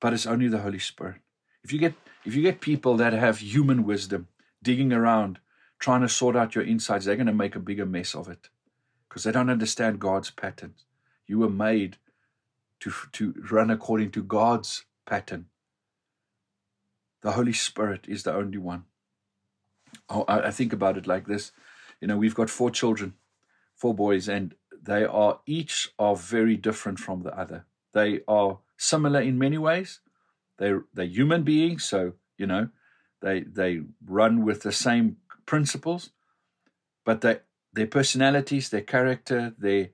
But 0.01 0.13
it's 0.13 0.27
only 0.27 0.49
the 0.49 0.61
Holy 0.61 0.79
Spirit. 0.79 1.17
If 1.63 1.73
you 1.73 1.79
get 1.79 1.95
if 2.25 2.35
you 2.35 2.41
get 2.41 2.63
people 2.63 2.97
that 2.97 3.13
have 3.13 3.39
human 3.39 3.85
wisdom 3.85 4.29
digging 4.63 4.93
around 4.93 5.39
trying 5.79 6.01
to 6.01 6.09
sort 6.09 6.37
out 6.37 6.55
your 6.55 6.65
insides, 6.65 7.05
they're 7.05 7.17
going 7.17 7.27
to 7.27 7.35
make 7.35 7.57
a 7.57 7.61
bigger 7.61 7.85
mess 7.85 8.15
of 8.15 8.29
it 8.29 8.49
because 9.09 9.25
they 9.25 9.33
don't 9.33 9.51
understand 9.51 10.01
God's 10.01 10.31
patterns. 10.31 10.87
You 11.27 11.41
were 11.41 11.51
made 11.51 11.99
to 12.85 12.93
to 13.13 13.35
run 13.51 13.71
according 13.71 14.11
to 14.13 14.23
God's 14.23 14.85
pattern. 15.07 15.47
The 17.23 17.33
Holy 17.33 17.55
Spirit 17.55 18.05
is 18.07 18.23
the 18.23 18.35
only 18.35 18.59
one. 18.59 18.85
Oh, 20.11 20.25
I 20.29 20.51
think 20.51 20.73
about 20.73 20.99
it 20.99 21.07
like 21.07 21.27
this. 21.27 21.53
You 22.01 22.09
know, 22.09 22.19
we've 22.19 22.35
got 22.35 22.51
four 22.51 22.71
children, 22.71 23.15
four 23.75 23.95
boys, 23.95 24.29
and 24.29 24.55
they 24.83 25.05
are 25.05 25.41
each 25.47 25.89
are 25.99 26.17
very 26.17 26.57
different 26.57 26.99
from 26.99 27.23
the 27.23 27.37
other. 27.39 27.65
They 27.93 28.21
are 28.29 28.59
similar 28.77 29.21
in 29.21 29.39
many 29.39 29.57
ways, 29.57 30.01
they're 30.59 30.85
they're 30.93 31.07
human 31.07 31.43
beings, 31.43 31.85
so 31.85 32.13
you 32.37 32.47
know 32.47 32.69
they 33.23 33.41
they 33.41 33.83
run 34.05 34.45
with 34.45 34.63
the 34.63 34.73
same 34.73 35.17
principles, 35.47 36.11
but 37.05 37.23
they 37.23 37.39
their 37.73 37.87
personalities, 37.87 38.69
their 38.69 38.83
character, 38.83 39.55
their 39.59 39.89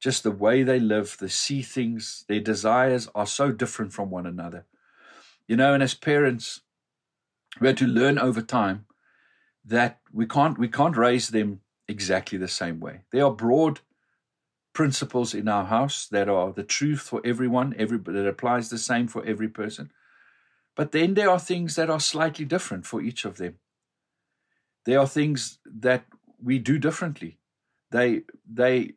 just 0.00 0.22
the 0.22 0.30
way 0.30 0.62
they 0.62 0.78
live, 0.78 1.16
they 1.20 1.28
see 1.28 1.62
things, 1.62 2.24
their 2.28 2.40
desires 2.40 3.08
are 3.14 3.26
so 3.26 3.50
different 3.50 3.92
from 3.92 4.10
one 4.10 4.26
another. 4.26 4.66
You 5.48 5.56
know, 5.56 5.74
and 5.74 5.82
as 5.82 5.94
parents, 5.94 6.60
we 7.60 7.68
have 7.68 7.76
to 7.76 7.86
learn 7.86 8.18
over 8.18 8.42
time 8.42 8.86
that 9.64 10.00
we 10.12 10.26
can't 10.26 10.58
we 10.58 10.68
can't 10.68 10.96
raise 10.96 11.28
them 11.28 11.60
exactly 11.88 12.38
the 12.38 12.48
same 12.48 12.80
way. 12.80 13.00
There 13.12 13.24
are 13.24 13.32
broad 13.32 13.80
principles 14.72 15.34
in 15.34 15.48
our 15.48 15.64
house 15.64 16.06
that 16.08 16.28
are 16.28 16.52
the 16.52 16.62
truth 16.62 17.00
for 17.00 17.20
everyone, 17.24 17.74
every 17.78 17.98
that 17.98 18.28
applies 18.28 18.68
the 18.68 18.78
same 18.78 19.08
for 19.08 19.24
every 19.24 19.48
person. 19.48 19.90
But 20.74 20.92
then 20.92 21.14
there 21.14 21.30
are 21.30 21.40
things 21.40 21.74
that 21.76 21.88
are 21.88 22.00
slightly 22.00 22.44
different 22.44 22.84
for 22.86 23.00
each 23.00 23.24
of 23.24 23.38
them. 23.38 23.58
There 24.84 25.00
are 25.00 25.08
things 25.08 25.58
that 25.64 26.04
we 26.42 26.58
do 26.58 26.78
differently. 26.78 27.38
They 27.90 28.22
they 28.46 28.92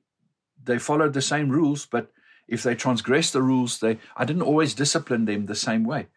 they 0.64 0.80
followed 0.80 1.14
the 1.14 1.22
same 1.22 1.50
rules, 1.50 1.86
but 1.86 2.12
if 2.48 2.64
they 2.64 2.76
transgress 2.76 3.32
the 3.32 3.42
rules, 3.42 3.80
they 3.80 4.00
I 4.18 4.26
didn't 4.26 4.44
always 4.44 4.74
discipline 4.74 5.26
them 5.26 5.46
the 5.46 5.56
same 5.56 5.84
way, 5.84 6.08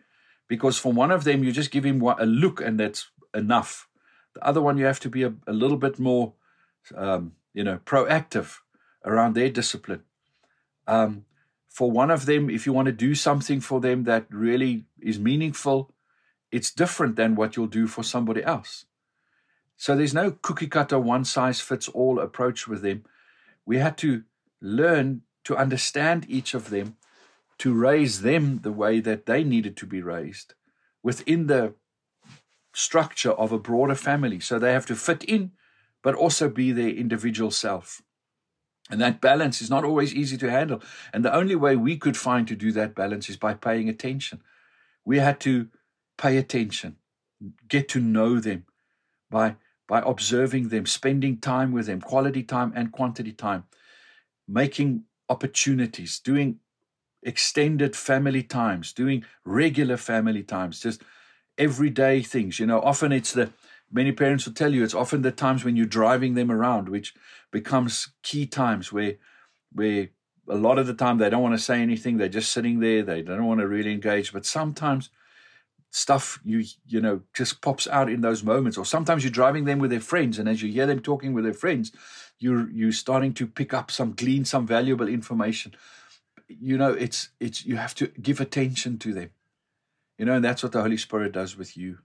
because 0.49 0.79
for 0.79 0.93
one 0.93 1.11
of 1.11 1.25
them 1.25 1.45
you 1.45 1.53
just 1.53 1.71
give 1.71 1.85
him 1.85 2.03
a 2.03 2.27
look 2.27 2.61
and 2.61 2.79
that's 2.81 3.11
enough. 3.35 3.89
The 4.35 4.47
other 4.47 4.63
one 4.63 4.79
you 4.79 4.87
have 4.87 5.01
to 5.01 5.11
be 5.11 5.23
a, 5.25 5.35
a 5.47 5.53
little 5.53 5.77
bit 5.77 5.99
more, 5.99 6.33
um, 6.95 7.33
you 7.53 7.65
know, 7.65 7.79
proactive 7.85 8.59
around 9.05 9.35
their 9.35 9.51
discipline. 9.51 10.03
Um, 10.87 11.25
for 11.69 11.91
one 11.91 12.11
of 12.11 12.27
them, 12.27 12.51
if 12.51 12.67
you 12.67 12.73
want 12.73 12.87
to 12.87 12.93
do 12.93 13.15
something 13.15 13.61
for 13.61 13.81
them 13.81 14.05
that 14.05 14.27
really 14.31 14.85
is 15.01 15.19
meaningful, 15.19 15.93
it's 16.51 16.71
different 16.71 17.17
than 17.17 17.35
what 17.35 17.57
you'll 17.57 17.67
do 17.67 17.87
for 17.87 18.03
somebody 18.03 18.43
else. 18.45 18.87
So 19.77 19.97
there's 19.97 20.15
no 20.15 20.31
cookie 20.31 20.67
cutter, 20.67 20.99
one 20.99 21.25
size 21.25 21.61
fits 21.61 21.89
all 21.89 22.21
approach 22.21 22.69
with 22.69 22.83
them. 22.83 23.05
We 23.65 23.79
had 23.79 23.97
to 23.99 24.25
learn 24.63 25.23
to 25.45 25.57
understand 25.57 26.25
each 26.29 26.55
of 26.55 26.71
them, 26.71 26.97
to 27.59 27.75
raise 27.75 28.23
them 28.23 28.61
the 28.63 28.73
way 28.73 29.01
that 29.01 29.27
they 29.27 29.45
needed 29.45 29.77
to 29.77 29.87
be 29.87 30.01
raised 30.01 30.55
within 31.03 31.49
the 31.49 31.75
structure 32.73 33.33
of 33.33 33.53
a 33.53 33.59
broader 33.59 33.95
family. 33.95 34.41
So 34.41 34.59
they 34.59 34.73
have 34.73 34.87
to 34.87 34.97
fit 34.97 35.25
in, 35.25 35.53
but 36.03 36.15
also 36.15 36.49
be 36.49 36.73
their 36.73 36.89
individual 36.89 37.51
self. 37.51 38.03
And 38.91 39.01
that 39.01 39.21
balance 39.21 39.61
is 39.61 39.71
not 39.71 39.85
always 39.85 40.15
easy 40.15 40.37
to 40.39 40.51
handle. 40.51 40.81
And 41.13 41.25
the 41.25 41.35
only 41.35 41.55
way 41.55 41.77
we 41.77 41.97
could 41.97 42.17
find 42.17 42.47
to 42.49 42.57
do 42.57 42.73
that 42.73 42.95
balance 42.95 43.29
is 43.29 43.37
by 43.37 43.55
paying 43.55 43.89
attention. 43.89 44.43
We 45.05 45.19
had 45.19 45.41
to 45.41 45.69
pay 46.17 46.37
attention, 46.37 46.97
get 47.69 47.89
to 47.91 48.01
know 48.01 48.39
them 48.39 48.67
by, 49.31 49.57
by 49.89 50.03
observing 50.05 50.69
them, 50.69 50.87
spending 50.87 51.39
time 51.39 51.73
with 51.73 51.87
them, 51.87 52.01
quality 52.01 52.43
time 52.43 52.73
and 52.75 52.93
quantity 52.93 53.33
time, 53.33 53.65
making 54.49 55.05
opportunities, 55.29 56.19
doing 56.19 56.59
extended 57.23 57.95
family 57.95 58.43
times, 58.43 58.93
doing 58.93 59.25
regular 59.45 59.97
family 59.97 60.43
times, 60.43 60.81
just 60.81 61.03
everyday 61.59 62.23
things. 62.23 62.59
You 62.59 62.67
know, 62.67 62.81
often 62.81 63.13
it's 63.13 63.33
the 63.33 63.51
many 63.91 64.13
parents 64.13 64.47
will 64.47 64.55
tell 64.55 64.73
you 64.73 64.83
it's 64.83 64.95
often 64.95 65.23
the 65.23 65.31
times 65.31 65.65
when 65.65 65.77
you're 65.77 65.87
driving 65.87 66.35
them 66.35 66.51
around, 66.51 66.89
which 66.89 67.15
becomes 67.51 68.09
key 68.23 68.47
times 68.47 68.93
where 68.93 69.15
where 69.73 70.09
a 70.49 70.57
lot 70.57 70.79
of 70.79 70.87
the 70.87 70.95
time 70.95 71.19
they 71.19 71.31
don't 71.31 71.43
want 71.43 71.55
to 71.55 71.63
say 71.63 71.81
anything, 71.81 72.17
they're 72.17 72.29
just 72.29 72.53
sitting 72.53 72.81
there, 72.81 73.03
they 73.03 73.23
don't 73.23 73.47
want 73.47 73.61
to 73.61 73.69
really 73.69 73.93
engage. 73.93 74.33
But 74.33 74.45
sometimes 74.45 75.11
stuff 75.95 76.41
you 76.43 76.65
you 76.89 77.01
know 77.03 77.21
just 77.35 77.61
pops 77.61 77.87
out 77.87 78.11
in 78.11 78.23
those 78.23 78.43
moments, 78.43 78.77
or 78.77 78.85
sometimes 78.85 79.23
you're 79.23 79.31
driving 79.31 79.67
them 79.67 79.79
with 79.79 79.91
their 79.91 80.01
friends, 80.01 80.39
and 80.39 80.49
as 80.49 80.63
you 80.63 80.73
hear 80.73 80.87
them 80.87 81.01
talking 81.01 81.35
with 81.35 81.45
their 81.45 81.53
friends, 81.53 81.93
you're 82.39 82.69
you're 82.71 82.93
starting 82.93 83.35
to 83.35 83.47
pick 83.47 83.73
up 83.73 83.91
some 83.91 84.13
glean 84.13 84.45
some 84.45 84.67
valuable 84.67 85.07
information. 85.07 85.75
You 86.49 86.79
know, 86.79 86.93
it's 86.93 87.29
it's 87.39 87.65
you 87.65 87.77
have 87.77 87.95
to 87.97 88.09
give 88.21 88.41
attention 88.41 88.99
to 88.99 89.13
them. 89.13 89.31
You 90.19 90.25
know, 90.25 90.35
and 90.35 90.45
that's 90.45 90.63
what 90.63 90.73
the 90.73 90.83
Holy 90.83 90.97
Spirit 90.97 91.33
does 91.33 91.57
with 91.57 91.77
you 91.77 91.99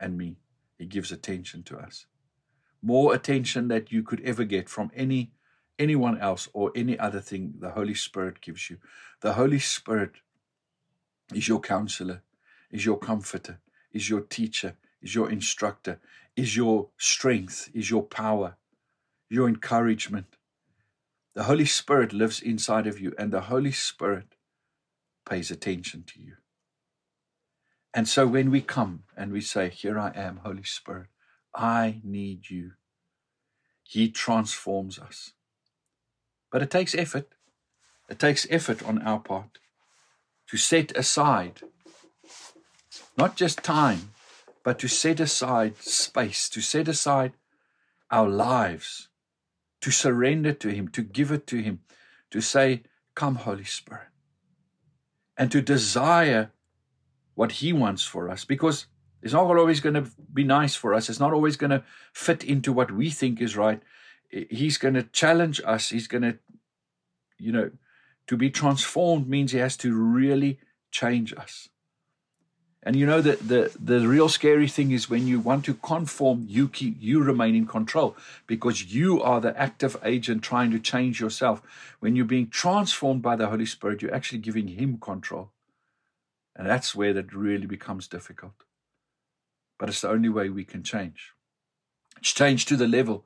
and 0.00 0.16
me. 0.16 0.36
He 0.78 0.86
gives 0.86 1.12
attention 1.12 1.62
to 1.64 1.78
us. 1.78 2.06
More 2.82 3.14
attention 3.14 3.68
that 3.68 3.90
you 3.90 4.02
could 4.02 4.20
ever 4.20 4.44
get 4.44 4.68
from 4.68 4.90
any 4.94 5.32
anyone 5.78 6.18
else 6.18 6.48
or 6.52 6.70
any 6.76 6.96
other 6.98 7.20
thing 7.20 7.54
the 7.58 7.70
Holy 7.70 7.94
Spirit 7.94 8.40
gives 8.40 8.70
you. 8.70 8.78
The 9.22 9.32
Holy 9.32 9.58
Spirit 9.58 10.12
is 11.34 11.48
your 11.48 11.60
counselor, 11.60 12.22
is 12.74 12.84
your 12.84 12.98
comforter, 12.98 13.60
is 13.92 14.10
your 14.10 14.20
teacher, 14.20 14.76
is 15.00 15.14
your 15.14 15.30
instructor, 15.30 16.00
is 16.34 16.56
your 16.56 16.88
strength, 16.98 17.70
is 17.72 17.88
your 17.88 18.02
power, 18.02 18.56
your 19.30 19.46
encouragement. 19.46 20.26
The 21.36 21.44
Holy 21.44 21.66
Spirit 21.66 22.12
lives 22.12 22.42
inside 22.42 22.88
of 22.88 22.98
you, 22.98 23.14
and 23.16 23.32
the 23.32 23.42
Holy 23.42 23.70
Spirit 23.70 24.34
pays 25.24 25.52
attention 25.52 26.02
to 26.08 26.20
you. 26.20 26.34
And 27.94 28.08
so 28.08 28.26
when 28.26 28.50
we 28.50 28.60
come 28.60 29.04
and 29.16 29.30
we 29.32 29.40
say, 29.40 29.68
Here 29.68 29.96
I 29.96 30.10
am, 30.16 30.40
Holy 30.44 30.64
Spirit, 30.64 31.06
I 31.54 32.00
need 32.02 32.50
you, 32.50 32.72
He 33.84 34.10
transforms 34.10 34.98
us. 34.98 35.32
But 36.50 36.62
it 36.62 36.72
takes 36.72 36.96
effort. 36.96 37.28
It 38.08 38.18
takes 38.18 38.48
effort 38.50 38.82
on 38.82 39.00
our 39.02 39.20
part 39.20 39.60
to 40.48 40.56
set 40.56 40.96
aside 40.96 41.62
not 43.16 43.36
just 43.36 43.62
time, 43.62 44.10
but 44.62 44.78
to 44.78 44.88
set 44.88 45.20
aside 45.20 45.76
space, 45.82 46.48
to 46.48 46.60
set 46.60 46.88
aside 46.88 47.32
our 48.10 48.28
lives, 48.28 49.08
to 49.80 49.90
surrender 49.90 50.52
to 50.52 50.68
Him, 50.70 50.88
to 50.88 51.02
give 51.02 51.30
it 51.30 51.46
to 51.48 51.62
Him, 51.62 51.80
to 52.30 52.40
say, 52.40 52.82
Come, 53.14 53.36
Holy 53.36 53.64
Spirit, 53.64 54.08
and 55.36 55.52
to 55.52 55.62
desire 55.62 56.50
what 57.34 57.52
He 57.52 57.72
wants 57.72 58.04
for 58.04 58.28
us 58.28 58.44
because 58.44 58.86
it's 59.22 59.32
not 59.32 59.56
always 59.56 59.80
going 59.80 59.94
to 59.94 60.10
be 60.32 60.44
nice 60.44 60.74
for 60.74 60.92
us. 60.92 61.08
It's 61.08 61.20
not 61.20 61.32
always 61.32 61.56
going 61.56 61.70
to 61.70 61.82
fit 62.12 62.44
into 62.44 62.72
what 62.72 62.90
we 62.92 63.10
think 63.10 63.40
is 63.40 63.56
right. 63.56 63.80
He's 64.28 64.76
going 64.76 64.94
to 64.94 65.02
challenge 65.04 65.62
us. 65.64 65.88
He's 65.88 66.06
going 66.06 66.22
to, 66.22 66.38
you 67.38 67.50
know, 67.50 67.70
to 68.26 68.36
be 68.36 68.50
transformed 68.50 69.28
means 69.28 69.52
He 69.52 69.58
has 69.58 69.76
to 69.78 69.94
really 69.94 70.58
change 70.90 71.32
us. 71.32 71.70
And 72.86 72.96
you 72.96 73.06
know 73.06 73.22
that 73.22 73.48
the, 73.48 73.72
the 73.82 74.06
real 74.06 74.28
scary 74.28 74.68
thing 74.68 74.90
is 74.90 75.08
when 75.08 75.26
you 75.26 75.40
want 75.40 75.64
to 75.64 75.74
conform, 75.74 76.44
you 76.46 76.68
keep 76.68 76.96
you 77.00 77.22
remain 77.22 77.54
in 77.54 77.66
control 77.66 78.14
because 78.46 78.94
you 78.94 79.22
are 79.22 79.40
the 79.40 79.58
active 79.58 79.96
agent 80.04 80.42
trying 80.42 80.70
to 80.70 80.78
change 80.78 81.18
yourself. 81.18 81.62
When 82.00 82.14
you're 82.14 82.26
being 82.26 82.48
transformed 82.48 83.22
by 83.22 83.36
the 83.36 83.48
Holy 83.48 83.64
Spirit, 83.64 84.02
you're 84.02 84.14
actually 84.14 84.40
giving 84.40 84.68
Him 84.68 84.98
control. 84.98 85.50
And 86.54 86.68
that's 86.68 86.94
where 86.94 87.14
that 87.14 87.34
really 87.34 87.66
becomes 87.66 88.06
difficult. 88.06 88.52
But 89.78 89.88
it's 89.88 90.02
the 90.02 90.10
only 90.10 90.28
way 90.28 90.50
we 90.50 90.64
can 90.64 90.82
change. 90.82 91.32
It's 92.18 92.34
change 92.34 92.66
to 92.66 92.76
the 92.76 92.86
level 92.86 93.24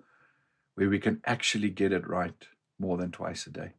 where 0.76 0.88
we 0.88 1.00
can 1.00 1.20
actually 1.24 1.70
get 1.70 1.92
it 1.92 2.08
right 2.08 2.46
more 2.78 2.96
than 2.96 3.10
twice 3.10 3.44
a 3.48 3.50
day. 3.50 3.72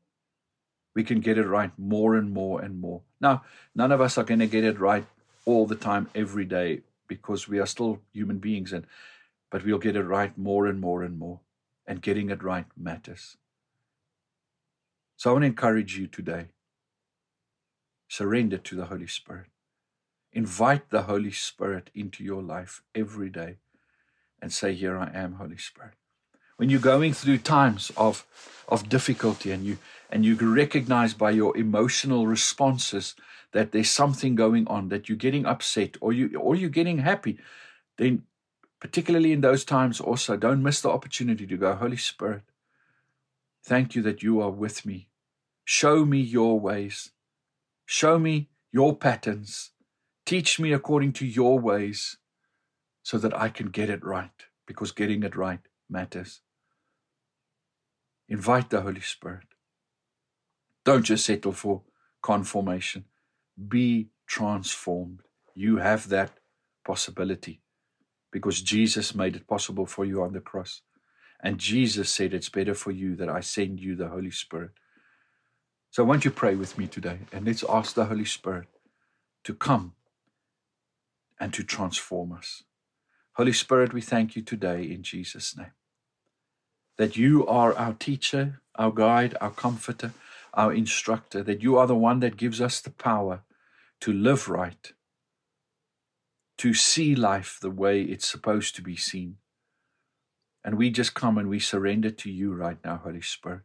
We 0.94 1.06
can 1.06 1.22
get 1.22 1.38
it 1.38 1.48
right 1.48 1.72
more 1.78 2.16
and 2.16 2.32
more 2.32 2.62
and 2.62 2.82
more. 2.82 3.02
Now, 3.22 3.44
none 3.74 3.94
of 3.94 4.02
us 4.02 4.18
are 4.18 4.26
going 4.26 4.42
to 4.42 4.48
get 4.48 4.66
it 4.66 4.78
right 4.78 5.06
all 5.46 5.66
the 5.66 5.76
time, 5.76 6.10
every 6.16 6.46
day, 6.46 6.82
because 7.08 7.48
we 7.48 7.60
are 7.60 7.66
still 7.66 8.02
human 8.14 8.40
beings, 8.40 8.74
and 8.74 8.86
but 9.52 9.66
we'll 9.66 9.80
get 9.80 9.96
it 9.96 10.04
right 10.04 10.38
more 10.38 10.68
and 10.68 10.80
more 10.80 11.04
and 11.04 11.18
more. 11.18 11.40
And 11.88 12.04
getting 12.04 12.30
it 12.30 12.44
right 12.44 12.66
matters. 12.78 13.38
So 15.18 15.32
I 15.32 15.34
want 15.34 15.44
to 15.44 15.48
encourage 15.48 15.98
you 15.98 16.06
today 16.06 16.50
Surrender 18.10 18.58
to 18.58 18.76
the 18.76 18.86
Holy 18.86 19.08
Spirit. 19.08 19.48
Invite 20.34 20.90
the 20.90 21.04
Holy 21.04 21.32
Spirit 21.32 21.90
into 21.94 22.24
your 22.24 22.42
life 22.42 22.82
every 22.96 23.30
day 23.30 23.58
and 24.42 24.52
say, 24.52 24.74
Here 24.74 24.98
I 24.98 25.12
am, 25.14 25.34
Holy 25.34 25.58
Spirit. 25.58 25.94
When 26.58 26.70
you're 26.70 26.80
going 26.80 27.14
through 27.14 27.40
times 27.40 27.92
of, 27.98 28.26
of 28.68 28.90
difficulty 28.90 29.52
and 29.52 29.66
you 29.66 29.78
and 30.10 30.26
you 30.26 30.36
recognize 30.36 31.14
by 31.14 31.32
your 31.32 31.56
emotional 31.56 32.28
responses 32.28 33.16
that 33.52 33.72
there's 33.72 33.90
something 33.90 34.36
going 34.36 34.68
on, 34.68 34.90
that 34.90 35.10
you're 35.10 35.18
getting 35.18 35.46
upset 35.46 35.98
or 36.02 36.14
you 36.14 36.38
or 36.38 36.56
you're 36.56 36.70
getting 36.70 37.00
happy, 37.00 37.40
then 37.98 38.24
particularly 38.80 39.34
in 39.34 39.42
those 39.42 39.66
times 39.66 40.00
also, 40.00 40.38
don't 40.38 40.64
miss 40.64 40.82
the 40.82 40.90
opportunity 40.90 41.46
to 41.46 41.58
go, 41.58 41.76
Holy 41.76 41.98
Spirit, 41.98 42.44
thank 43.64 43.96
you 43.96 44.02
that 44.04 44.24
you 44.24 44.42
are 44.42 44.52
with 44.52 44.86
me. 44.86 45.10
Show 45.66 46.06
me 46.06 46.20
your 46.20 46.60
ways. 46.60 47.12
Show 47.86 48.18
me 48.18 48.50
your 48.72 48.96
patterns. 48.96 49.72
Teach 50.26 50.60
me 50.60 50.72
according 50.72 51.14
to 51.14 51.26
your 51.26 51.60
ways 51.60 52.18
so 53.04 53.18
that 53.18 53.36
I 53.38 53.50
can 53.50 53.70
get 53.70 53.90
it 53.90 54.06
right, 54.06 54.46
because 54.66 54.92
getting 54.92 55.24
it 55.24 55.36
right 55.36 55.62
matters. 55.90 56.42
Invite 58.28 58.70
the 58.70 58.82
Holy 58.82 59.02
Spirit. 59.02 59.48
Don't 60.86 61.04
just 61.04 61.26
settle 61.26 61.52
for 61.52 61.82
conformation. 62.22 63.06
Be 63.68 64.10
transformed. 64.28 65.22
You 65.56 65.78
have 65.78 66.10
that 66.10 66.32
possibility 66.86 67.62
because 68.32 68.62
Jesus 68.62 69.16
made 69.16 69.36
it 69.36 69.48
possible 69.48 69.86
for 69.86 70.06
you 70.06 70.22
on 70.22 70.34
the 70.34 70.40
cross. 70.40 70.82
And 71.42 71.58
Jesus 71.58 72.10
said, 72.10 72.34
It's 72.34 72.50
better 72.50 72.74
for 72.74 72.92
you 72.92 73.16
that 73.16 73.30
I 73.30 73.40
send 73.42 73.80
you 73.80 73.96
the 73.96 74.10
Holy 74.10 74.32
Spirit 74.32 74.72
so 75.92 76.04
I 76.04 76.08
want 76.08 76.24
you 76.24 76.32
pray 76.32 76.54
with 76.56 76.78
me 76.78 76.86
today 76.86 77.20
and 77.32 77.46
let's 77.46 77.64
ask 77.68 77.96
the 77.96 78.06
Holy 78.06 78.26
Spirit 78.26 78.68
to 79.44 79.56
come 79.56 79.94
and 81.40 81.52
to 81.54 81.64
transform 81.64 82.32
us. 82.32 82.64
Holy 83.34 83.54
Spirit, 83.54 83.94
we 83.94 84.02
thank 84.02 84.36
you 84.36 84.44
today 84.44 84.84
in 84.84 85.02
Jesus' 85.02 85.58
name. 85.58 85.72
That 86.98 87.18
you 87.18 87.48
are 87.48 87.74
our 87.74 87.94
teacher, 87.94 88.62
our 88.76 88.92
guide, 88.92 89.36
our 89.42 89.50
comforter, 89.50 90.14
our 90.54 90.72
instructor, 90.74 91.42
that 91.44 91.64
you 91.64 91.78
are 91.78 91.88
the 91.88 91.96
one 91.96 92.20
that 92.20 92.38
gives 92.38 92.62
us 92.62 92.82
the 92.82 92.92
power 92.92 93.42
to 94.02 94.14
live 94.14 94.50
right, 94.50 94.94
to 96.58 96.74
see 96.74 97.16
life 97.16 97.58
the 97.62 97.72
way 97.72 98.02
it's 98.02 98.28
supposed 98.28 98.76
to 98.76 98.82
be 98.82 98.96
seen. 98.96 99.38
And 100.64 100.78
we 100.78 100.90
just 100.90 101.14
come 101.14 101.38
and 101.38 101.50
we 101.50 101.60
surrender 101.60 102.10
to 102.12 102.32
you 102.32 102.54
right 102.54 102.78
now, 102.84 102.98
Holy 102.98 103.22
Spirit. 103.22 103.62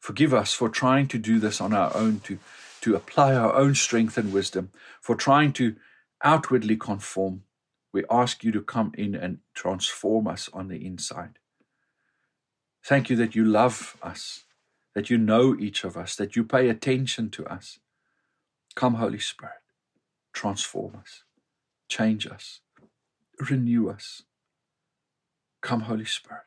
Forgive 0.00 0.34
us 0.34 0.52
for 0.52 0.68
trying 0.68 1.08
to 1.08 1.18
do 1.18 1.38
this 1.38 1.60
on 1.60 1.72
our 1.72 1.94
own, 1.94 2.20
to, 2.20 2.38
to 2.80 2.96
apply 2.96 3.34
our 3.34 3.54
own 3.54 3.74
strength 3.74 4.18
and 4.18 4.32
wisdom, 4.32 4.70
for 5.00 5.14
trying 5.14 5.52
to 5.54 5.76
outwardly 6.24 6.76
conform. 6.76 7.42
We 7.92 8.04
ask 8.10 8.42
you 8.42 8.50
to 8.52 8.62
come 8.62 8.92
in 8.96 9.14
and 9.14 9.38
transform 9.54 10.26
us 10.26 10.48
on 10.52 10.68
the 10.68 10.84
inside. 10.84 11.38
Thank 12.84 13.10
you 13.10 13.16
that 13.16 13.36
you 13.36 13.44
love 13.44 13.96
us, 14.02 14.44
that 14.94 15.10
you 15.10 15.18
know 15.18 15.54
each 15.56 15.84
of 15.84 15.96
us, 15.96 16.16
that 16.16 16.34
you 16.34 16.42
pay 16.42 16.68
attention 16.68 17.30
to 17.30 17.44
us. 17.46 17.78
Come, 18.74 18.94
Holy 18.94 19.18
Spirit, 19.18 19.60
transform 20.32 20.96
us, 21.00 21.24
change 21.88 22.26
us, 22.26 22.60
renew 23.50 23.88
us. 23.90 24.22
Come, 25.60 25.82
Holy 25.82 26.04
Spirit. 26.04 26.44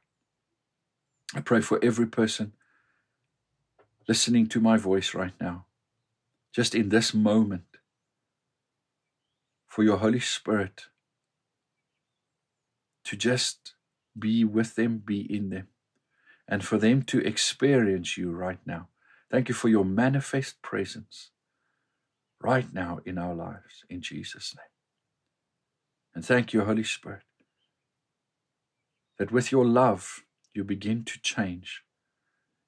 I 1.35 1.41
pray 1.41 1.61
for 1.61 1.79
every 1.83 2.07
person 2.07 2.53
listening 4.07 4.47
to 4.47 4.59
my 4.59 4.77
voice 4.77 5.13
right 5.13 5.33
now, 5.39 5.65
just 6.53 6.75
in 6.75 6.89
this 6.89 7.13
moment, 7.13 7.65
for 9.67 9.83
your 9.83 9.97
Holy 9.97 10.19
Spirit 10.19 10.85
to 13.05 13.15
just 13.15 13.75
be 14.17 14.43
with 14.43 14.75
them, 14.75 15.01
be 15.05 15.21
in 15.21 15.49
them, 15.49 15.67
and 16.47 16.63
for 16.63 16.77
them 16.77 17.03
to 17.03 17.19
experience 17.19 18.17
you 18.17 18.31
right 18.31 18.59
now. 18.65 18.87
Thank 19.31 19.49
you 19.49 19.55
for 19.55 19.69
your 19.69 19.85
manifest 19.85 20.61
presence 20.61 21.31
right 22.45 22.71
now 22.73 22.99
in 23.05 23.17
our 23.17 23.33
lives, 23.33 23.83
in 23.89 24.01
Jesus' 24.01 24.53
name. 24.55 24.73
And 26.13 26.23
thank 26.23 26.53
you, 26.53 26.63
Holy 26.63 26.83
Spirit, 26.83 27.23
that 29.17 29.31
with 29.31 29.51
your 29.51 29.65
love 29.65 30.23
you 30.53 30.63
begin 30.63 31.03
to 31.05 31.19
change. 31.21 31.81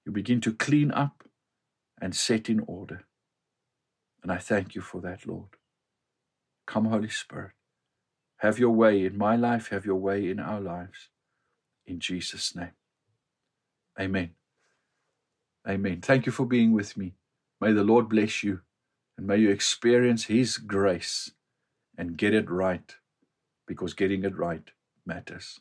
You 0.04 0.12
begin 0.12 0.42
to 0.42 0.52
clean 0.54 0.92
up 0.92 1.24
and 2.02 2.16
set 2.16 2.50
in 2.50 2.60
order. 2.68 3.06
And 4.24 4.32
I 4.32 4.40
thank 4.40 4.74
you 4.74 4.82
for 4.82 5.00
that, 5.02 5.28
Lord. 5.28 5.54
Come, 6.66 6.86
Holy 6.86 7.10
Spirit. 7.10 7.54
Have 8.38 8.58
your 8.58 8.72
way 8.84 9.06
in 9.06 9.18
my 9.18 9.36
life, 9.36 9.70
have 9.70 9.86
your 9.86 10.02
way 10.10 10.30
in 10.30 10.40
our 10.40 10.60
lives. 10.60 11.10
In 11.86 12.00
Jesus' 12.00 12.56
name. 12.56 12.76
Amen. 14.00 14.32
Amen. 15.70 16.02
Thank 16.02 16.26
you 16.26 16.32
for 16.32 16.46
being 16.48 16.72
with 16.74 16.98
me. 16.98 17.14
May 17.62 17.74
the 17.74 17.84
Lord 17.84 18.10
bless 18.10 18.44
you 18.44 18.62
and 19.18 19.28
may 19.28 19.38
you 19.38 19.50
experience 19.50 20.26
His 20.26 20.58
grace 20.58 21.32
and 21.98 22.18
get 22.18 22.34
it 22.34 22.50
right 22.50 22.96
because 23.68 23.94
getting 23.94 24.24
it 24.24 24.38
right 24.38 24.70
matters. 25.06 25.60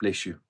Bless 0.00 0.26
you. 0.26 0.40